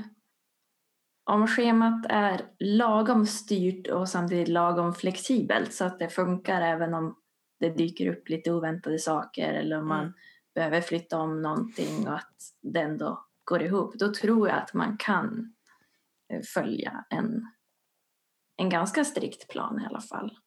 om 1.24 1.46
schemat 1.46 2.06
är 2.08 2.40
lagom 2.58 3.26
styrt 3.26 3.86
och 3.86 4.08
samtidigt 4.08 4.48
lagom 4.48 4.94
flexibelt 4.94 5.74
så 5.74 5.84
att 5.84 5.98
det 5.98 6.08
funkar 6.08 6.62
även 6.62 6.94
om 6.94 7.16
det 7.60 7.70
dyker 7.70 8.12
upp 8.12 8.28
lite 8.28 8.52
oväntade 8.52 8.98
saker 8.98 9.52
eller 9.52 9.78
om 9.78 9.88
man 9.88 10.00
mm. 10.00 10.12
behöver 10.54 10.80
flytta 10.80 11.18
om 11.18 11.42
någonting 11.42 12.08
och 12.08 12.14
att 12.14 12.36
det 12.62 12.80
ändå 12.80 13.24
går 13.44 13.62
ihop, 13.62 13.94
då 13.94 14.14
tror 14.14 14.48
jag 14.48 14.58
att 14.58 14.74
man 14.74 14.96
kan 14.96 15.54
eh, 16.32 16.40
följa 16.54 17.04
en, 17.10 17.46
en 18.56 18.68
ganska 18.68 19.04
strikt 19.04 19.48
plan 19.48 19.80
i 19.80 19.86
alla 19.86 20.00
fall. 20.00 20.38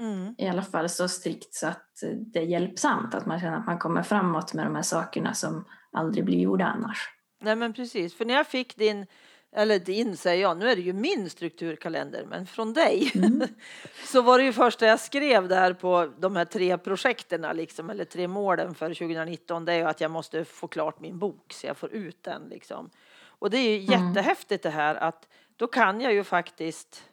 Mm. 0.00 0.34
I 0.38 0.48
alla 0.48 0.62
fall 0.62 0.88
så 0.88 1.08
strikt 1.08 1.54
så 1.54 1.66
att 1.66 1.86
det 2.32 2.38
är 2.38 2.46
hjälpsamt, 2.46 3.14
att 3.14 3.26
man 3.26 3.40
känner 3.40 3.56
att 3.56 3.66
man 3.66 3.78
kommer 3.78 4.02
framåt 4.02 4.54
med 4.54 4.66
de 4.66 4.74
här 4.74 4.82
sakerna 4.82 5.34
som 5.34 5.64
aldrig 5.92 6.24
blir 6.24 6.38
gjorda 6.38 6.64
annars. 6.64 7.08
Nej 7.40 7.56
men 7.56 7.72
precis, 7.72 8.14
för 8.14 8.24
när 8.24 8.34
jag 8.34 8.46
fick 8.46 8.76
din, 8.76 9.06
eller 9.52 9.78
din 9.78 10.16
säger 10.16 10.42
jag, 10.42 10.56
nu 10.56 10.70
är 10.70 10.76
det 10.76 10.82
ju 10.82 10.92
min 10.92 11.30
strukturkalender, 11.30 12.24
men 12.24 12.46
från 12.46 12.72
dig, 12.72 13.12
mm. 13.14 13.42
så 14.06 14.22
var 14.22 14.38
det 14.38 14.44
ju 14.44 14.52
första 14.52 14.86
jag 14.86 15.00
skrev 15.00 15.48
där 15.48 15.72
på 15.72 16.12
de 16.18 16.36
här 16.36 16.44
tre 16.44 16.78
projekten, 16.78 17.46
liksom, 17.54 17.90
eller 17.90 18.04
tre 18.04 18.28
målen 18.28 18.74
för 18.74 18.88
2019, 18.88 19.64
det 19.64 19.72
är 19.72 19.76
ju 19.76 19.84
att 19.84 20.00
jag 20.00 20.10
måste 20.10 20.44
få 20.44 20.68
klart 20.68 21.00
min 21.00 21.18
bok 21.18 21.52
så 21.52 21.66
jag 21.66 21.76
får 21.76 21.92
ut 21.92 22.22
den 22.22 22.42
liksom. 22.48 22.90
Och 23.22 23.50
det 23.50 23.58
är 23.58 23.78
ju 23.78 23.94
mm. 23.94 24.08
jättehäftigt 24.08 24.62
det 24.62 24.70
här 24.70 24.94
att 24.94 25.28
då 25.56 25.66
kan 25.66 26.00
jag 26.00 26.12
ju 26.12 26.24
faktiskt, 26.24 27.04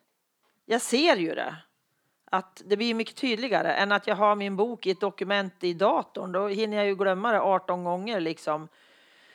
jag 0.66 0.82
ser 0.82 1.16
ju 1.16 1.36
det 1.36 1.56
att 2.32 2.62
det 2.66 2.78
blir 2.78 2.94
mycket 2.94 3.16
tydligare 3.16 3.74
än 3.74 3.92
att 3.92 4.08
jag 4.08 4.16
har 4.16 4.36
min 4.36 4.56
bok 4.56 4.86
i 4.86 4.92
ett 4.92 5.00
dokument 5.00 5.64
i 5.64 5.74
datorn. 5.74 6.32
Då 6.32 6.48
hinner 6.48 6.78
jag 6.78 6.86
ju 6.86 6.96
glömma 6.96 7.32
det 7.32 7.42
18 7.42 7.84
gånger 7.84 8.20
liksom 8.20 8.68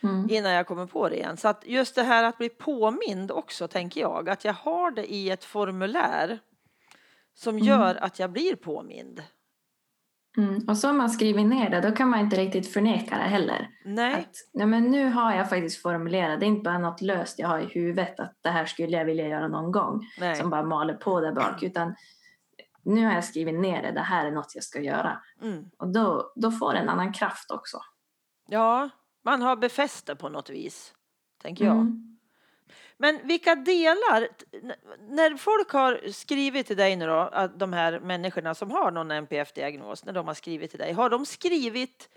mm. 0.02 0.30
innan 0.30 0.52
jag 0.52 0.66
kommer 0.66 0.86
på 0.86 1.08
det 1.08 1.16
igen. 1.16 1.36
Så 1.36 1.48
att 1.48 1.64
just 1.66 1.94
det 1.94 2.02
här 2.02 2.24
att 2.24 2.38
bli 2.38 2.48
påmind 2.48 3.30
också 3.30 3.68
tänker 3.68 4.00
jag 4.00 4.28
att 4.28 4.44
jag 4.44 4.52
har 4.52 4.90
det 4.90 5.12
i 5.12 5.30
ett 5.30 5.44
formulär 5.44 6.38
som 7.34 7.56
mm. 7.56 7.68
gör 7.68 7.94
att 7.94 8.18
jag 8.18 8.32
blir 8.32 8.56
påmind. 8.56 9.22
Mm. 10.36 10.64
Och 10.68 10.78
så 10.78 10.86
har 10.86 10.94
man 10.94 11.10
skrivit 11.10 11.46
ner 11.46 11.70
det, 11.70 11.80
då 11.80 11.92
kan 11.92 12.08
man 12.08 12.20
inte 12.20 12.36
riktigt 12.36 12.72
förneka 12.72 13.18
det 13.18 13.24
heller. 13.24 13.68
Nej. 13.84 14.14
Att, 14.14 14.36
nej 14.52 14.66
men 14.66 14.90
nu 14.90 15.08
har 15.08 15.34
jag 15.34 15.50
faktiskt 15.50 15.82
formulerat, 15.82 16.40
det 16.40 16.46
är 16.46 16.48
inte 16.48 16.62
bara 16.62 16.78
något 16.78 17.00
löst 17.00 17.38
jag 17.38 17.48
har 17.48 17.58
i 17.58 17.64
huvudet 17.64 18.20
att 18.20 18.38
det 18.40 18.50
här 18.50 18.66
skulle 18.66 18.96
jag 18.96 19.04
vilja 19.04 19.28
göra 19.28 19.48
någon 19.48 19.72
gång. 19.72 20.00
Nej. 20.20 20.36
Som 20.36 20.50
bara 20.50 20.62
maler 20.62 20.94
på 20.94 21.20
där 21.20 21.32
bak. 21.32 21.62
Utan 21.62 21.94
nu 22.84 23.06
har 23.06 23.14
jag 23.14 23.24
skrivit 23.24 23.60
ner 23.60 23.82
det, 23.82 23.92
det 23.92 24.00
här 24.00 24.26
är 24.26 24.30
något 24.30 24.54
jag 24.54 24.64
ska 24.64 24.80
göra. 24.80 25.18
Mm. 25.42 25.70
Och 25.78 25.88
då, 25.88 26.32
då 26.36 26.50
får 26.50 26.72
det 26.72 26.78
en 26.78 26.88
annan 26.88 27.12
kraft 27.12 27.50
också. 27.50 27.78
Ja, 28.48 28.90
man 29.22 29.42
har 29.42 29.56
befäst 29.56 30.06
det 30.06 30.16
på 30.16 30.28
något 30.28 30.50
vis, 30.50 30.94
tänker 31.42 31.64
jag. 31.64 31.76
Mm. 31.76 32.18
Men 32.96 33.26
vilka 33.26 33.54
delar, 33.54 34.28
när 35.08 35.36
folk 35.36 35.70
har 35.70 36.10
skrivit 36.12 36.66
till 36.66 36.76
dig 36.76 36.96
nu 36.96 37.06
då, 37.06 37.18
att 37.18 37.58
de 37.58 37.72
här 37.72 38.00
människorna 38.00 38.54
som 38.54 38.70
har 38.70 38.90
någon 38.90 39.10
NPF-diagnos, 39.10 40.04
när 40.04 40.12
de 40.12 40.26
har 40.26 40.34
skrivit 40.34 40.70
till 40.70 40.78
dig, 40.78 40.92
har 40.92 41.10
de 41.10 41.26
skrivit 41.26 42.08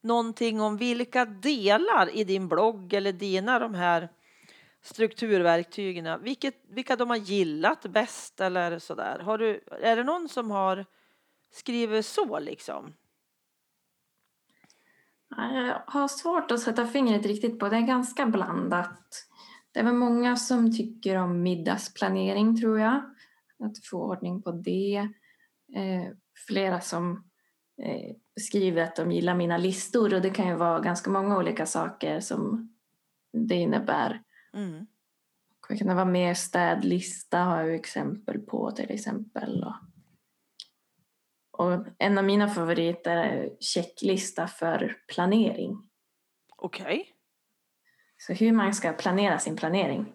någonting 0.00 0.60
om 0.60 0.76
vilka 0.76 1.24
delar 1.24 2.16
i 2.16 2.24
din 2.24 2.48
blogg 2.48 2.92
eller 2.92 3.12
dina 3.12 3.58
de 3.58 3.74
här 3.74 4.08
strukturverktygen, 4.82 6.22
vilket, 6.22 6.54
vilka 6.68 6.96
de 6.96 7.10
har 7.10 7.16
gillat 7.16 7.82
bäst 7.82 8.40
eller 8.40 8.78
sådär? 8.78 9.18
Har 9.18 9.38
du, 9.38 9.64
är 9.80 9.96
det 9.96 10.04
någon 10.04 10.28
som 10.28 10.50
har 10.50 10.86
skrivit 11.50 12.06
så 12.06 12.38
liksom? 12.38 12.94
Jag 15.36 15.82
har 15.86 16.08
svårt 16.08 16.50
att 16.50 16.60
sätta 16.60 16.86
fingret 16.86 17.26
riktigt 17.26 17.58
på. 17.58 17.68
Det 17.68 17.76
är 17.76 17.80
ganska 17.80 18.26
blandat. 18.26 19.28
Det 19.72 19.80
är 19.80 19.84
väl 19.84 19.94
många 19.94 20.36
som 20.36 20.76
tycker 20.76 21.16
om 21.16 21.42
middagsplanering 21.42 22.60
tror 22.60 22.80
jag. 22.80 23.02
Att 23.58 23.84
få 23.84 23.98
ordning 23.98 24.42
på 24.42 24.52
det. 24.52 25.08
Eh, 25.74 26.12
flera 26.46 26.80
som 26.80 27.24
eh, 27.82 28.16
skriver 28.40 28.82
att 28.82 28.96
de 28.96 29.12
gillar 29.12 29.34
mina 29.34 29.58
listor 29.58 30.14
och 30.14 30.22
det 30.22 30.30
kan 30.30 30.48
ju 30.48 30.54
vara 30.54 30.80
ganska 30.80 31.10
många 31.10 31.38
olika 31.38 31.66
saker 31.66 32.20
som 32.20 32.74
det 33.32 33.54
innebär. 33.54 34.22
Mm. 34.54 34.86
Det 35.68 35.76
kan 35.76 35.94
vara 35.94 36.04
mer 36.04 36.34
städlista 36.34 37.38
har 37.38 37.60
jag 37.60 37.74
exempel 37.74 38.38
på 38.38 38.70
till 38.70 38.90
exempel. 38.90 39.64
Och, 39.64 39.74
och 41.58 41.86
en 41.98 42.18
av 42.18 42.24
mina 42.24 42.48
favoriter 42.48 43.16
är 43.16 43.50
checklista 43.60 44.46
för 44.46 44.96
planering. 45.14 45.78
Okej, 46.56 47.06
Så 48.18 48.32
hur 48.32 48.52
man 48.52 48.74
ska 48.74 48.92
planera 48.92 49.38
sin 49.38 49.56
planering. 49.56 50.12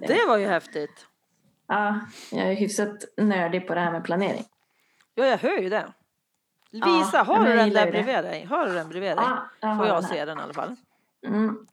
det 0.00 0.24
var 0.28 0.36
ju 0.36 0.46
häftigt. 0.46 1.06
Ja, 1.68 2.00
jag 2.32 2.46
är 2.50 2.54
hyfsat 2.54 3.04
nördig 3.16 3.66
på 3.66 3.74
det 3.74 3.80
här 3.80 3.92
med 3.92 4.04
planering. 4.04 4.44
Ja, 5.14 5.26
jag 5.26 5.38
hör 5.38 5.58
ju 5.58 5.68
det. 5.68 5.92
Ja, 6.70 6.86
Visa, 6.86 7.22
har 7.22 7.46
du 7.46 7.56
den 7.56 7.70
där 7.70 7.84
det. 7.86 7.90
bredvid 7.90 8.14
dig? 8.24 8.44
Har 8.44 8.66
du 8.66 8.74
den 8.74 8.88
bredvid 8.88 9.10
dig? 9.10 9.24
Ja, 9.26 9.50
jag 9.60 9.76
Får 9.76 9.86
jag 9.86 9.96
den 9.96 10.02
se 10.02 10.24
den 10.24 10.38
i 10.38 10.42
alla 10.42 10.54
fall. 10.54 10.76
Mm. 11.26 11.66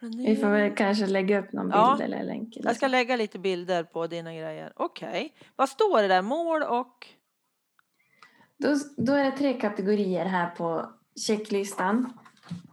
Vi 0.00 0.36
får 0.36 0.48
väl 0.48 0.74
kanske 0.76 1.06
lägga 1.06 1.38
upp 1.38 1.52
någon 1.52 1.66
bild 1.68 1.74
Ja, 1.76 1.98
eller 2.02 2.22
länk. 2.22 2.56
Eller 2.56 2.68
Jag 2.68 2.76
ska 2.76 2.86
lägga 2.88 3.16
lite 3.16 3.38
bilder 3.38 3.84
på 3.84 4.06
dina 4.06 4.34
grejer. 4.34 4.72
Okej. 4.76 5.34
Vad 5.56 5.68
står 5.68 6.02
det 6.02 6.08
där? 6.08 6.22
Mål 6.22 6.62
och... 6.62 7.06
Då, 8.62 8.76
då 8.96 9.12
är 9.12 9.24
det 9.24 9.36
tre 9.36 9.52
kategorier 9.52 10.24
här 10.24 10.50
på 10.50 10.92
checklistan. 11.26 12.12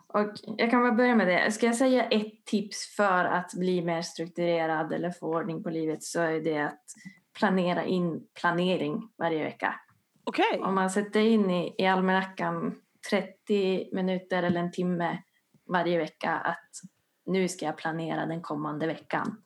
Och 0.08 0.34
jag 0.58 0.72
kan 0.72 0.82
bara 0.82 0.92
börja 0.92 1.16
med 1.16 1.28
det. 1.28 1.52
Ska 1.52 1.66
jag 1.66 1.76
säga 1.76 2.04
ett 2.04 2.46
tips 2.46 2.96
för 2.96 3.26
att 3.26 3.54
bli 3.54 3.82
mer 3.82 4.02
strukturerad 4.02 4.94
eller 4.94 5.12
få 5.12 5.28
ordning 5.28 5.64
på 5.64 5.70
livet 5.70 6.04
så 6.04 6.22
är 6.22 6.42
det 6.42 6.60
att 6.60 6.84
planera 7.40 7.86
in 7.86 8.28
planering 8.42 9.10
varje 9.18 9.44
vecka. 9.44 9.76
Okej. 10.24 10.60
Om 10.60 10.76
man 10.76 10.90
sätter 10.90 11.20
in 11.20 11.50
i, 11.50 11.76
i 11.78 11.86
almanackan 11.86 12.76
30 13.10 13.90
minuter 13.96 14.44
eller 14.44 14.60
en 14.60 14.72
timme 14.72 15.24
varje 15.68 15.98
vecka 15.98 16.32
att 16.32 16.70
nu 17.26 17.48
ska 17.48 17.66
jag 17.66 17.78
planera 17.78 18.26
den 18.26 18.42
kommande 18.42 18.88
veckan. 18.88 19.44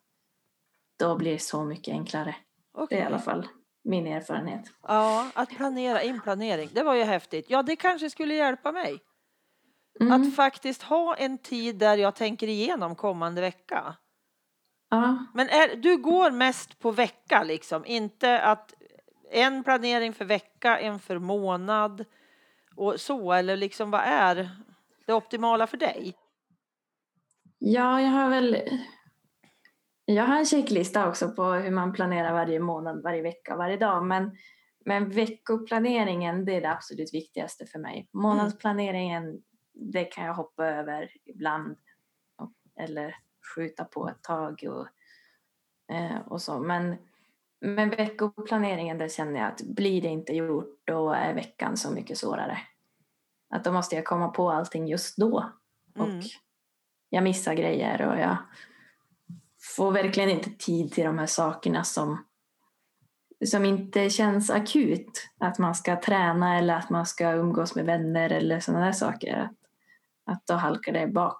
Då 0.98 1.16
blir 1.16 1.32
det 1.32 1.38
så 1.38 1.64
mycket 1.64 1.92
enklare. 1.92 2.36
Det 2.74 2.82
Okej. 2.82 2.98
är 2.98 3.02
i 3.02 3.06
alla 3.06 3.18
fall 3.18 3.48
min 3.84 4.06
erfarenhet. 4.06 4.70
Ja, 4.82 5.30
att 5.34 5.48
planera 5.48 6.02
in 6.02 6.20
planering. 6.20 6.68
Det 6.72 6.82
var 6.82 6.94
ju 6.94 7.02
häftigt. 7.02 7.46
Ja, 7.48 7.62
det 7.62 7.76
kanske 7.76 8.10
skulle 8.10 8.34
hjälpa 8.34 8.72
mig. 8.72 9.00
Mm. 10.00 10.12
Att 10.12 10.36
faktiskt 10.36 10.82
ha 10.82 11.14
en 11.14 11.38
tid 11.38 11.76
där 11.76 11.96
jag 11.96 12.14
tänker 12.14 12.48
igenom 12.48 12.94
kommande 12.94 13.40
vecka. 13.40 13.96
Ja, 14.90 15.26
Men 15.34 15.48
är, 15.48 15.76
du 15.76 15.96
går 15.96 16.30
mest 16.30 16.78
på 16.78 16.90
vecka 16.90 17.42
liksom, 17.42 17.86
inte 17.86 18.40
att 18.40 18.74
en 19.30 19.64
planering 19.64 20.12
för 20.12 20.24
vecka, 20.24 20.78
en 20.78 20.98
för 20.98 21.18
månad 21.18 22.04
och 22.76 23.00
så, 23.00 23.32
eller 23.32 23.56
liksom 23.56 23.90
vad 23.90 24.00
är 24.04 24.50
det 25.06 25.14
optimala 25.14 25.66
för 25.66 25.76
dig? 25.76 26.14
Ja, 27.58 28.00
jag 28.00 28.10
har 28.10 28.30
väl... 28.30 28.58
Jag 30.04 30.24
har 30.26 30.36
en 30.38 30.46
checklista 30.46 31.08
också 31.08 31.28
på 31.30 31.44
hur 31.44 31.70
man 31.70 31.92
planerar 31.92 32.32
varje 32.32 32.60
månad, 32.60 33.02
varje 33.02 33.22
vecka, 33.22 33.56
varje 33.56 33.76
dag. 33.76 34.04
Men, 34.06 34.36
men 34.84 35.10
veckoplaneringen, 35.10 36.44
det 36.44 36.54
är 36.56 36.60
det 36.60 36.70
absolut 36.70 37.14
viktigaste 37.14 37.66
för 37.66 37.78
mig. 37.78 38.08
Månadsplaneringen, 38.12 39.42
det 39.72 40.04
kan 40.04 40.24
jag 40.24 40.34
hoppa 40.34 40.66
över 40.66 41.10
ibland. 41.24 41.76
Eller 42.80 43.16
skjuta 43.54 43.84
på 43.84 44.08
ett 44.08 44.22
tag 44.22 44.64
och, 44.68 44.86
eh, 45.94 46.18
och 46.26 46.42
så. 46.42 46.58
Men, 46.58 46.96
men 47.60 47.90
veckoplaneringen, 47.90 48.98
där 48.98 49.08
känner 49.08 49.40
jag 49.40 49.48
att 49.48 49.62
blir 49.62 50.02
det 50.02 50.08
inte 50.08 50.32
gjort, 50.32 50.80
då 50.84 51.10
är 51.12 51.34
veckan 51.34 51.76
så 51.76 51.90
mycket 51.90 52.18
svårare. 52.18 52.58
Att 53.50 53.64
då 53.64 53.72
måste 53.72 53.96
jag 53.96 54.04
komma 54.04 54.28
på 54.28 54.50
allting 54.50 54.86
just 54.88 55.16
då. 55.16 55.52
Och 55.98 56.08
Mm. 56.08 56.20
jag 57.08 57.24
missar 57.24 57.54
grejer 57.54 58.08
och 58.08 58.18
jag 58.20 58.36
får 59.76 59.92
verkligen 59.92 60.30
inte 60.30 60.50
tid 60.50 60.92
till 60.92 61.04
de 61.04 61.18
här 61.18 61.26
sakerna 61.26 61.84
som, 61.84 62.24
som 63.46 63.64
inte 63.64 64.10
känns 64.10 64.50
akut. 64.50 65.28
Att 65.38 65.58
man 65.58 65.74
ska 65.74 66.00
träna 66.00 66.58
eller 66.58 66.74
att 66.74 66.90
man 66.90 67.06
ska 67.06 67.32
umgås 67.32 67.74
med 67.74 67.84
vänner 67.84 68.30
eller 68.30 68.60
sådana 68.60 68.84
där 68.84 68.92
saker. 68.92 69.36
Att, 69.38 69.52
att 70.34 70.46
då 70.46 70.54
halkar 70.54 70.92
det 70.92 71.06
bak 71.06 71.38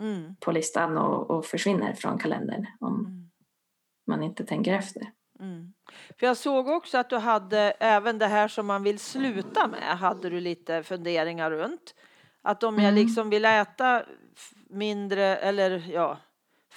Mm. 0.00 0.36
på 0.40 0.52
listan 0.52 0.98
och, 0.98 1.30
och 1.30 1.46
försvinner 1.46 1.92
från 1.92 2.18
kalendern 2.18 2.66
om 2.80 2.94
Mm. 3.06 3.30
man 4.06 4.22
inte 4.22 4.44
tänker 4.46 4.74
efter. 4.74 5.02
Mm. 5.40 5.72
För 6.18 6.26
jag 6.26 6.36
såg 6.36 6.68
också 6.68 6.98
att 6.98 7.10
du 7.10 7.16
hade 7.16 7.58
även 7.80 8.18
det 8.18 8.26
här 8.26 8.48
som 8.48 8.66
man 8.66 8.82
vill 8.82 8.98
sluta 8.98 9.66
med, 9.66 9.98
hade 9.98 10.30
du 10.30 10.40
lite 10.40 10.82
funderingar 10.82 11.50
runt. 11.50 11.94
Att 12.42 12.62
om 12.62 12.74
jag 12.78 12.88
Mm. 12.92 12.94
liksom 12.94 13.30
vill 13.30 13.44
äta 13.44 14.02
mindre 14.70 15.36
eller 15.36 15.90
ja, 15.92 16.18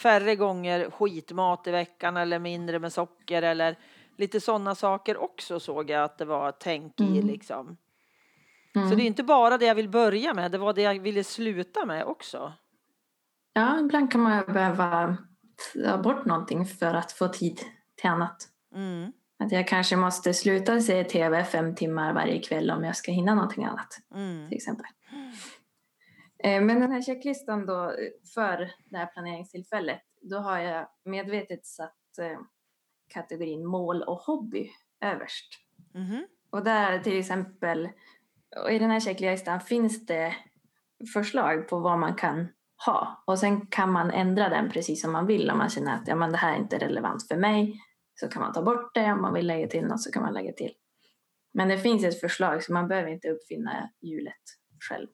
färre 0.02 0.36
gånger 0.36 0.90
skitmat 0.90 1.68
i 1.68 1.72
veckan 1.72 2.18
eller 2.18 2.40
mindre 2.40 2.80
med 2.80 2.94
socker 2.94 3.42
eller 3.42 3.78
lite 4.18 4.40
sådana 4.40 4.76
saker 4.76 5.18
också 5.18 5.60
såg 5.60 5.90
jag 5.90 6.04
att 6.04 6.18
det 6.18 6.26
var 6.26 6.52
tänk 6.52 7.00
i 7.00 7.04
Mm. 7.04 7.28
liksom. 7.28 7.78
Mm. 8.76 8.90
Så 8.90 8.96
det 8.96 9.04
är 9.04 9.08
inte 9.08 9.24
bara 9.24 9.58
det 9.58 9.66
jag 9.66 9.76
vill 9.76 9.90
börja 9.90 10.34
med, 10.34 10.52
det 10.52 10.58
var 10.58 10.74
det 10.74 10.82
jag 10.82 11.00
ville 11.00 11.24
sluta 11.24 11.86
med 11.86 12.06
också. 12.06 12.54
Ja, 13.54 13.80
ibland 13.80 14.12
kan 14.12 14.22
man 14.22 14.44
behöva 14.54 15.18
ta 15.84 15.98
bort 15.98 16.26
någonting 16.26 16.66
för 16.66 16.94
att 16.94 17.12
få 17.12 17.28
tid 17.28 17.60
till 17.96 18.10
annat. 18.10 18.48
Mm. 18.76 19.12
Att 19.40 19.52
jag 19.52 19.68
kanske 19.68 19.96
måste 19.96 20.34
sluta 20.34 20.80
se 20.82 21.04
tv 21.04 21.44
fem 21.46 21.76
timmar 21.76 22.14
varje 22.14 22.42
kväll 22.42 22.72
om 22.72 22.84
jag 22.84 22.96
ska 22.96 23.12
hinna 23.12 23.36
någonting 23.36 23.66
annat. 23.66 23.98
Mm. 24.16 24.48
till 24.50 24.58
exempel. 24.58 24.86
Eh, 26.44 26.62
Men 26.62 26.80
den 26.80 26.92
här 26.92 27.02
checklistan 27.02 27.66
då 27.66 27.84
eh, 27.84 27.96
för 28.34 28.72
det 28.86 28.98
här 28.98 29.06
planeringstillfället, 29.06 30.02
då 30.22 30.38
har 30.38 30.60
jag 30.60 30.88
medvetet 31.06 31.66
satt 31.66 32.18
eh, 32.22 32.40
kategorin 33.08 33.66
mål 33.66 34.04
och 34.04 34.18
hobby 34.18 34.70
överst. 35.02 35.48
Mhm. 35.94 36.28
Och 36.50 36.64
där 36.64 37.00
till 37.00 37.20
exempel, 37.20 37.90
i 38.70 38.80
den 38.80 38.92
här 38.92 39.00
checklistan 39.00 39.62
finns 39.62 40.06
det 40.06 40.36
förslag 41.14 41.68
på 41.68 41.80
vad 41.80 42.00
man 42.00 42.16
kan 42.16 42.48
ha. 42.86 43.24
Och 43.28 43.40
sen 43.40 43.68
kan 43.68 43.92
man 43.92 44.12
ändra 44.12 44.50
den 44.50 44.70
precis 44.70 45.02
som 45.02 45.12
man 45.12 45.28
vill 45.28 45.52
om 45.52 45.58
man 45.58 45.70
känner 45.70 45.96
att 45.96 46.08
ja, 46.08 46.16
men 46.16 46.32
det 46.32 46.38
här 46.38 46.54
är 46.54 46.58
inte 46.60 46.78
relevant 46.78 47.28
för 47.28 47.36
mig. 47.36 47.82
Så 48.20 48.28
kan 48.28 48.42
man 48.42 48.54
ta 48.54 48.62
bort 48.62 48.96
det, 48.96 49.12
om 49.12 49.22
man 49.22 49.34
vill 49.34 49.48
lägga 49.48 49.68
till 49.68 49.86
något 49.86 50.02
så 50.02 50.12
kan 50.12 50.24
man 50.24 50.34
lägga 50.34 50.54
till. 50.54 50.74
Men 51.54 51.68
det 51.68 51.78
finns 51.78 52.04
ett 52.04 52.20
förslag 52.20 52.64
så 52.64 52.74
man 52.74 52.88
behöver 52.88 53.10
inte 53.10 53.30
uppfinna 53.30 53.90
hjulet 54.02 54.42
själv. 54.90 55.08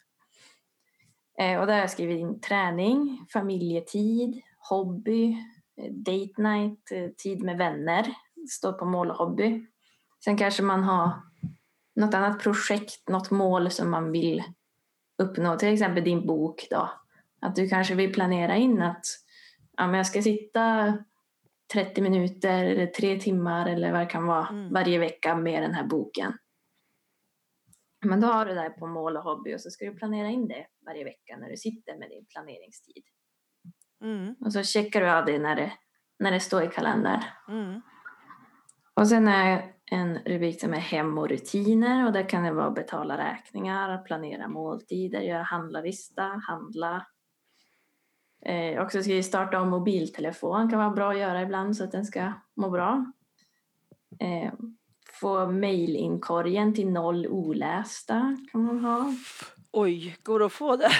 Eh, 1.38 1.60
och 1.60 1.67
där 1.67 1.73
har 1.73 1.80
jag 1.80 1.89
skrivit 1.89 2.19
in 2.19 2.39
träning, 2.39 3.26
familjetid, 3.34 4.41
hobby, 4.69 5.38
eh, 5.78 5.91
date 5.93 6.41
night, 6.41 6.91
eh, 6.91 7.10
tid 7.17 7.43
med 7.43 7.58
vänner. 7.58 8.13
Står 8.50 8.73
på 8.73 8.86
mål 8.86 9.12
och 9.12 9.17
hobby. 9.17 9.65
Sen 10.23 10.38
kanske 10.38 10.63
man 10.63 10.84
har 10.84 11.12
något 11.95 12.13
annat 12.13 12.39
projekt, 12.39 13.10
något 13.10 13.32
mål 13.32 13.71
som 13.71 13.89
man 13.91 14.12
vill 14.12 14.43
uppnå. 15.17 15.58
Till 15.58 15.73
exempel 15.73 16.04
din 16.04 16.28
bok 16.28 16.67
då. 16.69 16.89
Att 17.39 17.56
du 17.56 17.69
kanske 17.69 17.95
vill 17.95 18.13
planera 18.13 18.56
in 18.56 18.82
att 18.82 19.06
ja, 19.78 19.88
men 19.88 19.95
jag 19.95 20.08
ska 20.08 20.21
sitta 20.21 20.93
30 21.73 22.02
minuter 22.02 22.63
eller 22.63 22.88
tre 22.88 23.19
timmar 23.19 23.69
eller 23.69 23.91
vad 23.91 24.02
det 24.02 24.06
kan 24.06 24.26
vara 24.26 24.47
Mm. 24.47 24.73
varje 24.73 25.00
vecka 25.00 25.36
med 25.36 25.63
den 25.63 25.73
här 25.73 25.84
boken. 25.84 26.38
Men 28.06 28.21
då 28.21 28.28
har 28.28 28.45
du 28.45 28.54
det 28.54 28.69
på 28.69 28.88
mål 28.88 29.17
och 29.17 29.23
hobby 29.23 29.56
och 29.56 29.62
så 29.62 29.69
ska 29.69 29.86
du 29.86 29.95
planera 29.95 30.28
in 30.28 30.47
det 30.47 30.65
varje 30.88 31.04
vecka 31.04 31.38
när 31.38 31.50
du 31.50 31.58
sitter 31.58 31.97
med 31.97 32.10
din 32.10 32.26
planeringstid. 32.26 33.04
Mm. 34.02 34.36
Och 34.39 34.54
så 34.54 34.63
checkar 34.63 35.02
du 35.02 35.10
av 35.10 35.26
det 35.26 35.39
när 35.39 35.56
det, 35.56 35.71
när 36.19 36.32
det 36.32 36.39
står 36.39 36.63
i 36.63 36.67
kalendern. 36.67 37.21
Mm. 37.47 37.82
Och 38.93 39.08
sen 39.08 39.28
är 39.28 39.73
en 39.91 40.17
rubrik 40.17 40.62
som 40.62 40.73
är 40.73 40.80
hem 40.80 41.17
och 41.17 41.30
rutiner 41.30 42.06
och 42.06 42.13
där 42.13 42.30
kan 42.30 42.43
det 42.43 42.52
vara 42.52 42.71
betala 42.71 43.17
räkningar, 43.17 44.04
planera 44.04 44.47
måltider, 44.47 45.21
göra 45.21 45.43
handlarlista, 45.43 46.23
handla. 46.23 47.08
Eh, 48.45 48.82
också 48.82 49.04
ska 49.04 49.13
vi 49.13 49.23
starta 49.23 49.62
om 49.62 49.69
mobiltelefon, 49.69 50.69
kan 50.69 50.80
vara 50.80 50.89
bra 50.89 51.12
att 51.12 51.17
göra 51.17 51.41
ibland 51.41 51.78
så 51.78 51.84
att 51.84 51.91
den 51.91 52.06
ska 52.06 52.34
må 52.56 52.69
bra. 52.69 53.12
Eh, 54.19 54.54
få 55.21 55.47
mejlinkorgen 55.47 56.73
till 56.73 56.89
noll 56.91 57.28
olästa 57.28 58.38
kan 58.52 58.63
man 58.63 58.80
ha. 58.80 59.13
Oj, 59.71 60.17
går 60.23 60.39
det 60.39 60.45
att 60.45 60.53
få 60.53 60.75
det? 60.75 60.91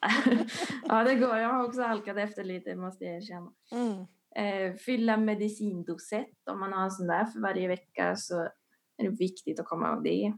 ja, 0.88 1.04
det 1.04 1.14
går. 1.14 1.36
Jag 1.36 1.48
har 1.48 1.64
också 1.64 1.82
halkat 1.82 2.16
efter 2.16 2.44
lite, 2.44 2.76
måste 2.76 3.04
jag 3.04 3.16
erkänna. 3.16 3.52
Mm. 3.72 4.06
Eh, 4.36 4.74
fylla 4.76 5.16
medicindosett. 5.16 6.48
Om 6.50 6.60
man 6.60 6.72
har 6.72 6.82
en 6.82 6.90
sån 6.90 7.06
där 7.06 7.24
för 7.24 7.40
varje 7.40 7.68
vecka 7.68 8.16
så 8.16 8.42
är 8.96 9.04
det 9.04 9.08
viktigt 9.08 9.60
att 9.60 9.66
komma 9.66 9.88
ihåg 9.92 10.04
det. 10.04 10.32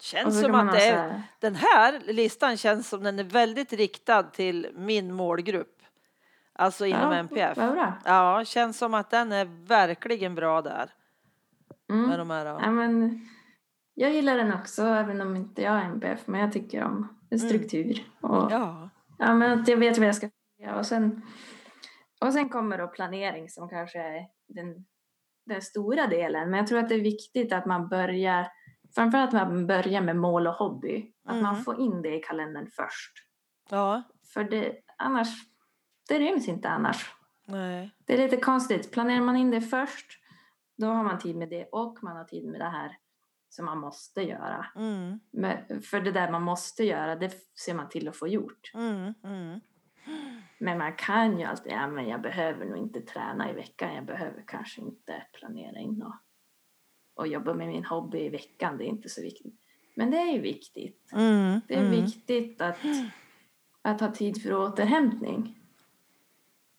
Känns 0.00 0.40
som 0.40 0.54
att 0.54 0.72
det 0.72 0.88
är, 0.88 1.22
den 1.40 1.54
här 1.54 2.00
listan 2.12 2.56
känns 2.56 2.88
som 2.88 3.02
den 3.02 3.18
är 3.18 3.24
väldigt 3.24 3.72
riktad 3.72 4.22
till 4.22 4.68
min 4.74 5.14
målgrupp. 5.14 5.82
Alltså 6.52 6.86
inom 6.86 7.28
ja, 7.30 7.54
bra. 7.54 7.98
Ja, 8.04 8.44
känns 8.46 8.78
som 8.78 8.94
att 8.94 9.10
den 9.10 9.32
är 9.32 9.66
verkligen 9.66 10.34
bra 10.34 10.62
där. 10.62 10.90
Med 11.88 12.04
Mm. 12.04 12.18
de 12.18 12.30
här, 12.30 12.46
Ja, 12.46 12.70
men, 12.70 13.28
jag 13.98 14.12
gillar 14.12 14.36
den 14.36 14.52
också, 14.52 14.82
även 14.82 15.20
om 15.20 15.36
inte 15.36 15.62
jag 15.62 15.74
är 15.76 15.84
NPF. 15.84 16.26
Men 16.26 16.40
jag 16.40 16.52
tycker 16.52 16.84
om 16.84 17.08
en 17.30 17.38
struktur. 17.38 18.04
Och, 18.20 18.52
ja. 18.52 18.90
ja, 19.18 19.34
men 19.34 19.60
att 19.60 19.68
jag 19.68 19.76
vet 19.76 19.98
vad 19.98 20.08
jag 20.08 20.14
ska 20.14 20.30
göra. 20.58 20.78
Och 20.78 20.86
sen, 20.86 21.22
och 22.20 22.32
sen 22.32 22.48
kommer 22.48 22.78
då 22.78 22.86
planering 22.88 23.48
som 23.48 23.68
kanske 23.68 23.98
är 23.98 24.26
den, 24.48 24.86
den 25.46 25.62
stora 25.62 26.06
delen. 26.06 26.50
Men 26.50 26.58
jag 26.58 26.66
tror 26.66 26.78
att 26.78 26.88
det 26.88 26.94
är 26.94 27.00
viktigt 27.00 27.52
att 27.52 27.66
man 27.66 27.88
börjar, 27.88 28.46
framförallt 28.94 29.34
att 29.34 29.48
man 29.48 29.66
börjar 29.66 30.00
med 30.00 30.16
mål 30.16 30.46
och 30.46 30.54
hobby. 30.54 31.12
Att 31.24 31.42
man 31.42 31.54
Mhm. 31.54 31.64
får 31.64 31.80
in 31.80 32.02
det 32.02 32.16
i 32.16 32.20
kalendern 32.22 32.66
först. 32.66 33.12
ja, 33.70 34.02
För 34.34 34.44
det, 34.44 34.76
annars, 34.98 35.28
det 36.08 36.18
ryms 36.18 36.48
inte 36.48 36.68
annars. 36.68 37.12
nej. 37.46 37.90
Det 38.04 38.14
är 38.14 38.18
lite 38.18 38.36
konstigt. 38.36 38.92
Planerar 38.92 39.20
man 39.20 39.36
in 39.36 39.50
det 39.50 39.60
först, 39.60 40.06
då 40.76 40.86
har 40.86 41.04
man 41.04 41.18
tid 41.18 41.36
med 41.36 41.48
det 41.48 41.68
och 41.72 41.98
man 42.02 42.16
har 42.16 42.24
tid 42.24 42.44
med 42.50 42.60
det 42.60 42.68
här 42.68 42.96
som 43.48 43.64
man 43.64 43.78
måste 43.78 44.22
göra. 44.22 44.66
Mm, 44.76 45.20
Men 45.30 45.82
för 45.82 46.00
det 46.00 46.12
där 46.12 46.30
man 46.30 46.42
måste 46.42 46.84
göra, 46.84 47.16
det 47.16 47.32
ser 47.58 47.74
man 47.74 47.88
till 47.88 48.08
att 48.08 48.16
få 48.16 48.28
gjort. 48.28 48.70
mm, 48.74 49.14
mm. 49.24 49.60
Men 50.58 50.78
man 50.78 50.92
kan 50.92 51.38
ju 51.38 51.44
alltid, 51.44 51.72
ja 51.72 51.86
men 51.86 52.08
jag 52.08 52.20
behöver 52.20 52.64
nog 52.64 52.78
inte 52.78 53.00
träna 53.00 53.50
i 53.50 53.54
veckan, 53.54 53.94
jag 53.94 54.04
behöver 54.04 54.44
kanske 54.46 54.80
inte 54.80 55.22
planera 55.32 55.78
in 55.78 56.02
och, 56.02 56.14
och 57.14 57.26
jobba 57.26 57.54
med 57.54 57.68
min 57.68 57.84
hobby 57.84 58.18
i 58.18 58.28
veckan, 58.28 58.78
det 58.78 58.84
är 58.84 58.88
inte 58.88 59.08
så 59.08 59.22
viktigt. 59.22 59.54
Men 59.94 60.10
det 60.10 60.16
är 60.16 60.32
ju 60.32 60.40
viktigt. 60.40 61.12
Mm, 61.12 61.60
Det 61.68 61.74
är 61.74 61.78
mm. 61.86 61.90
viktigt 61.90 62.60
att, 62.60 62.78
att 63.82 64.00
ha 64.00 64.12
tid 64.12 64.42
för 64.42 64.54
återhämtning. 64.54 65.58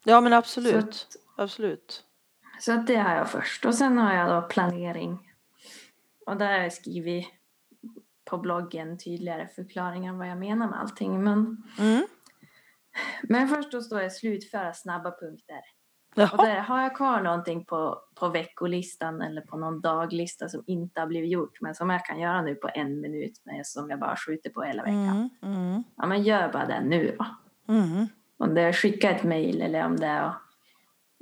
Ja, 0.04 0.22
men 0.22 0.32
Så 0.32 0.38
absolut. 0.38 0.76
att, 0.76 1.16
Absolut. 1.36 2.06
så 2.60 2.72
att 2.72 2.88
det 2.88 2.96
har 2.96 3.16
jag 3.16 3.30
först. 3.30 3.66
Och 3.66 3.76
sen 3.76 3.98
har 3.98 4.14
jag 4.14 4.30
då 4.44 4.48
planering. 4.48 5.27
Och 6.28 6.38
där 6.38 6.52
har 6.54 6.60
jag 6.60 6.74
skrivit 6.74 7.28
på 8.30 8.38
bloggen 8.38 8.98
tydligare 8.98 9.48
förklaringar 9.48 10.14
vad 10.14 10.28
jag 10.30 10.38
menar 10.38 10.68
med 10.70 10.80
allting. 10.80 11.24
Men, 11.24 11.64
Mm. 11.80 12.08
men 13.24 13.48
först 13.48 13.72
då 13.72 13.82
står 13.82 14.00
det 14.02 14.10
slutföra 14.10 14.74
snabba 14.74 15.12
punkter. 15.12 15.62
Och 16.32 16.38
där 16.46 16.60
har 16.60 16.82
jag 16.82 16.96
kvar 16.96 17.22
någonting 17.22 17.66
på, 17.66 18.00
på 18.16 18.30
veckolistan 18.30 19.22
eller 19.22 19.42
på 19.42 19.58
någon 19.58 19.82
daglista 19.82 20.50
som 20.50 20.64
inte 20.68 21.00
har 21.00 21.08
blivit 21.08 21.32
gjort 21.32 21.62
men 21.62 21.76
som 21.76 21.90
jag 21.90 22.06
kan 22.06 22.20
göra 22.20 22.42
nu 22.42 22.56
på 22.56 22.70
en 22.74 23.02
minut 23.02 23.42
men 23.44 23.66
som 23.66 23.90
jag 23.90 24.00
bara 24.00 24.16
skjuter 24.16 24.50
på 24.50 24.62
hela 24.62 24.84
veckan. 24.84 25.30
Mm, 25.42 25.56
mm, 25.56 25.84
Ja 25.98 26.06
men 26.06 26.24
gör 26.24 26.52
bara 26.54 26.66
det 26.66 26.82
nu 26.84 27.16
då. 27.18 27.26
mm. 27.74 28.06
Om 28.38 28.54
det 28.54 28.62
är 28.62 28.70
att 28.70 28.76
skicka 28.76 29.12
ett 29.12 29.24
mejl 29.24 29.62
eller 29.62 29.86
om 29.86 29.96
det 29.98 30.06
är 30.08 30.22
att 30.22 30.42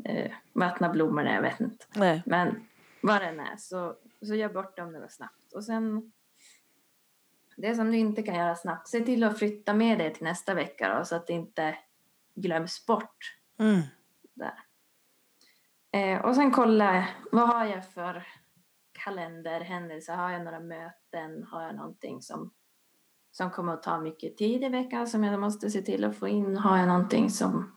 eh, 0.06 0.32
vattna 0.54 0.90
blommorna, 0.90 1.34
jag 1.34 1.42
vet 1.42 1.60
inte. 1.60 1.86
Nej. 1.96 2.24
Men 2.26 2.68
vad 3.02 3.22
den 3.22 3.40
är 3.40 3.58
så, 3.58 3.96
så 4.26 4.36
gör 4.36 4.50
bort 4.50 4.76
det 4.76 4.82
om 4.82 4.94
det 4.94 5.10
snabbt. 5.10 5.54
Och 5.54 5.64
sen 5.64 6.12
det 7.58 7.76
som 7.76 7.92
du 7.92 7.98
inte 7.98 8.24
kan 8.24 8.36
göra 8.36 8.56
snabbt, 8.56 8.88
se 8.88 9.02
till 9.02 9.24
att 9.24 9.40
flytta 9.40 9.74
med 9.74 10.00
det 10.00 10.10
till 10.10 10.24
nästa 10.24 10.54
vecka 10.54 10.98
då, 10.98 11.06
så 11.06 11.16
att 11.16 11.28
det 11.28 11.34
inte 11.34 11.78
glöms 12.36 12.86
bort 12.86 13.38
Mm. 13.60 13.82
där. 14.34 14.60
Eh, 15.92 16.26
och 16.26 16.36
sen 16.36 16.52
kolla, 16.52 17.08
vad 17.32 17.50
har 17.50 17.66
jag 17.66 17.94
för 17.94 18.28
kalenderhändelser? 18.92 20.16
Har 20.16 20.32
jag 20.32 20.44
några 20.44 20.60
möten? 20.60 21.44
Har 21.44 21.62
jag 21.64 21.76
någonting 21.76 22.22
som, 22.22 22.54
som 23.32 23.52
kommer 23.52 23.74
att 23.74 23.84
ta 23.84 24.00
mycket 24.00 24.38
tid 24.38 24.64
i 24.64 24.70
veckan 24.70 25.08
som 25.08 25.24
jag 25.24 25.40
måste 25.40 25.70
se 25.70 25.82
till 25.82 26.04
att 26.04 26.18
få 26.18 26.28
in? 26.28 26.58
Har 26.58 26.78
jag 26.78 26.88
någonting 26.88 27.30
som, 27.30 27.76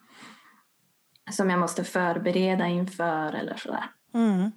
som 1.31 1.51
jag 1.51 1.61
måste 1.61 1.85
förbereda 1.85 2.67
inför 2.67 3.33
eller 3.33 3.57
sådär? 3.57 3.91
Mm. 4.15 4.51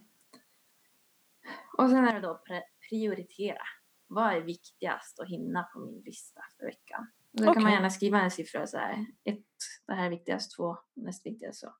Och 1.82 1.90
sen 1.90 2.08
är 2.08 2.14
det 2.14 2.20
då 2.28 2.42
prioritera. 2.90 3.62
Vad 4.08 4.34
är 4.34 4.42
viktigast 4.42 5.20
att 5.20 5.30
hinna 5.30 5.64
på 5.64 5.80
min 5.80 6.02
lista 6.06 6.42
för 6.58 6.66
veckan? 6.66 7.08
Och 7.40 7.46
Då 7.46 7.54
kan 7.54 7.64
man 7.64 7.72
gärna 7.72 7.90
skriva 7.90 8.22
en 8.22 8.32
siffra 8.32 8.68
så 8.68 8.78
här. 8.78 9.06
Ett, 9.24 9.46
det 9.88 9.94
här 9.94 10.06
är 10.06 10.10
viktigast. 10.10 10.56
Två, 10.56 10.78
näst 10.96 11.26
viktigast 11.26 11.60
så. 11.60 11.74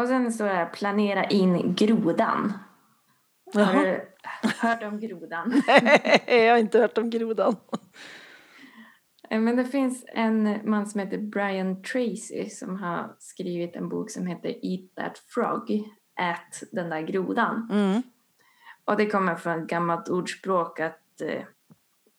Och 0.00 0.08
sen 0.08 0.32
står 0.32 0.44
det 0.44 0.54
här, 0.54 0.70
planera 0.70 1.24
in 1.24 1.74
grodan. 1.74 2.52
Har 3.54 3.74
du 3.74 4.14
hört 4.42 4.82
om 4.82 5.00
grodan? 5.00 5.62
jag 6.26 6.50
har 6.50 6.58
inte 6.58 6.78
hört 6.78 6.98
om 6.98 7.10
grodan. 7.10 7.56
Eh, 9.30 9.40
Men 9.40 9.56
det 9.56 9.64
finns 9.64 10.04
en 10.08 10.70
man 10.70 10.86
som 10.86 11.00
heter 11.00 11.18
Brian 11.18 11.82
Tracy 11.82 12.50
som 12.50 12.76
har 12.76 13.16
skrivit 13.18 13.76
en 13.76 13.88
bok 13.88 14.10
som 14.10 14.26
heter 14.26 14.48
Eat 14.48 14.94
that 14.96 15.18
frog. 15.18 15.84
Ät 16.18 16.62
den 16.72 16.90
där 16.90 17.00
grodan. 17.00 17.68
Mm. 17.72 18.02
Och 18.84 18.96
det 18.96 19.06
kommer 19.06 19.34
från 19.34 19.62
ett 19.62 19.68
gammalt 19.68 20.08
ordspråk 20.08 20.80
att 20.80 21.20
eh, 21.20 21.42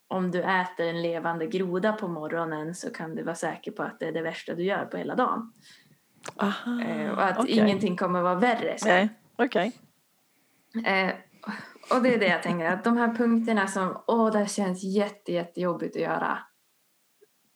om 0.08 0.32
du 0.32 0.44
äter 0.44 0.88
en 0.88 1.02
levande 1.02 1.48
groda 1.48 1.94
på 1.94 2.08
morgonen 2.08 2.76
så 2.76 2.94
kan 2.94 3.16
du 3.16 3.24
vara 3.24 3.36
säker 3.36 3.72
på 3.72 3.84
att 3.84 4.00
det 4.00 4.06
är 4.06 4.12
det 4.12 4.22
värsta 4.22 4.56
du 4.56 4.64
gör 4.64 4.86
på 4.86 4.98
hela 4.98 5.16
dagen. 5.16 5.54
Aha. 6.36 6.82
Eh, 6.82 7.12
och 7.12 7.24
att 7.24 7.40
okej. 7.40 7.58
ingenting 7.58 7.98
kommer 7.98 8.22
vara 8.22 8.36
värre 8.36 8.78
sen. 8.78 8.90
Nej, 8.90 9.10
okej. 9.36 9.72
Eh, 10.86 11.14
och 11.92 12.04
det 12.04 12.14
är 12.14 12.20
det 12.20 12.28
jag 12.28 12.44
tänker, 12.44 12.66
att 12.66 12.84
de 12.84 12.98
här 12.98 13.16
punkterna 13.16 13.68
som, 13.68 14.04
åh, 14.08 14.32
det 14.32 14.50
känns 14.50 14.84
jätte, 14.84 15.32
jättejobbigt 15.32 15.96
att 15.96 16.02
göra. 16.02 16.40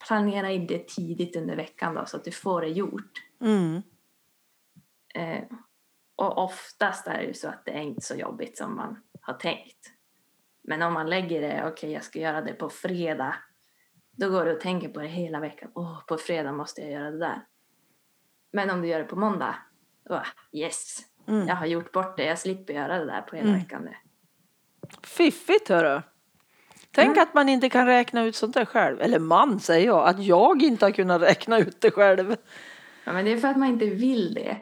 Planera 0.08 0.52
in 0.52 0.68
det 0.68 0.88
tidigt 0.88 1.36
under 1.36 1.56
veckan 1.56 1.96
då, 1.96 2.06
så 2.06 2.18
att 2.18 2.24
du 2.24 2.32
får 2.32 2.62
det 2.62 2.68
gjort. 2.68 3.12
Mm. 3.42 3.82
Eh, 5.16 5.44
och 6.16 6.38
oftast 6.44 7.08
är 7.08 7.18
det 7.18 7.24
ju 7.24 7.34
så 7.34 7.48
att 7.48 7.66
det 7.66 7.72
är 7.72 7.82
inte 7.82 8.02
så 8.02 8.16
jobbigt 8.16 8.58
som 8.58 8.76
man 8.76 9.04
har 9.22 9.34
tänkt. 9.34 9.92
Men 10.64 10.82
om 10.82 10.94
man 10.94 11.10
lägger 11.10 11.42
det, 11.42 11.64
okej 11.68 11.92
jag 11.92 12.04
ska 12.04 12.20
göra 12.20 12.42
det 12.42 12.54
på 12.54 12.70
fredag. 12.70 13.36
Då 14.12 14.30
går 14.30 14.46
du 14.46 14.54
och 14.56 14.62
tänker 14.62 14.90
på 14.90 15.00
det 15.00 15.08
hela 15.08 15.40
veckan. 15.40 15.72
Åh, 15.76 16.06
på 16.08 16.18
fredag 16.18 16.52
måste 16.52 16.82
jag 16.82 16.92
göra 16.92 17.12
det 17.12 17.20
där. 17.20 17.46
Men 18.52 18.70
om 18.70 18.82
du 18.82 18.88
gör 18.88 19.00
det 19.00 19.06
på 19.06 19.16
måndag, 19.16 19.56
då, 20.10 20.22
yes, 20.52 21.00
Mm. 21.28 21.48
jag 21.48 21.56
har 21.56 21.66
gjort 21.66 21.92
bort 21.92 22.18
det. 22.18 22.26
Jag 22.26 22.40
slipper 22.40 22.74
göra 22.74 23.00
det 23.00 23.06
där 23.06 23.22
på 23.22 23.36
hela 23.36 23.48
Mm. 23.50 23.60
veckan 23.62 23.82
nu. 23.84 23.94
Fiffigt 25.04 25.70
hörru. 25.70 26.02
Tänk 26.92 27.18
att 27.18 27.34
man 27.34 27.50
inte 27.50 27.70
kan 27.70 27.86
räkna 27.86 28.24
ut 28.24 28.36
sånt 28.36 28.54
där 28.54 28.66
själv. 28.66 29.02
Eller 29.02 29.20
man 29.20 29.60
säger 29.60 29.88
jag, 29.88 30.08
att 30.08 30.24
jag 30.24 30.62
inte 30.64 30.86
har 30.86 30.92
kunnat 30.92 31.22
räkna 31.22 31.58
ut 31.60 31.82
det 31.82 31.92
själv. 31.92 32.36
Ja, 33.04 33.14
men 33.14 33.26
det 33.26 33.32
är 33.32 33.38
för 33.38 33.48
att 33.48 33.58
man 33.58 33.68
inte 33.68 33.86
vill 33.86 34.34
det. 34.34 34.58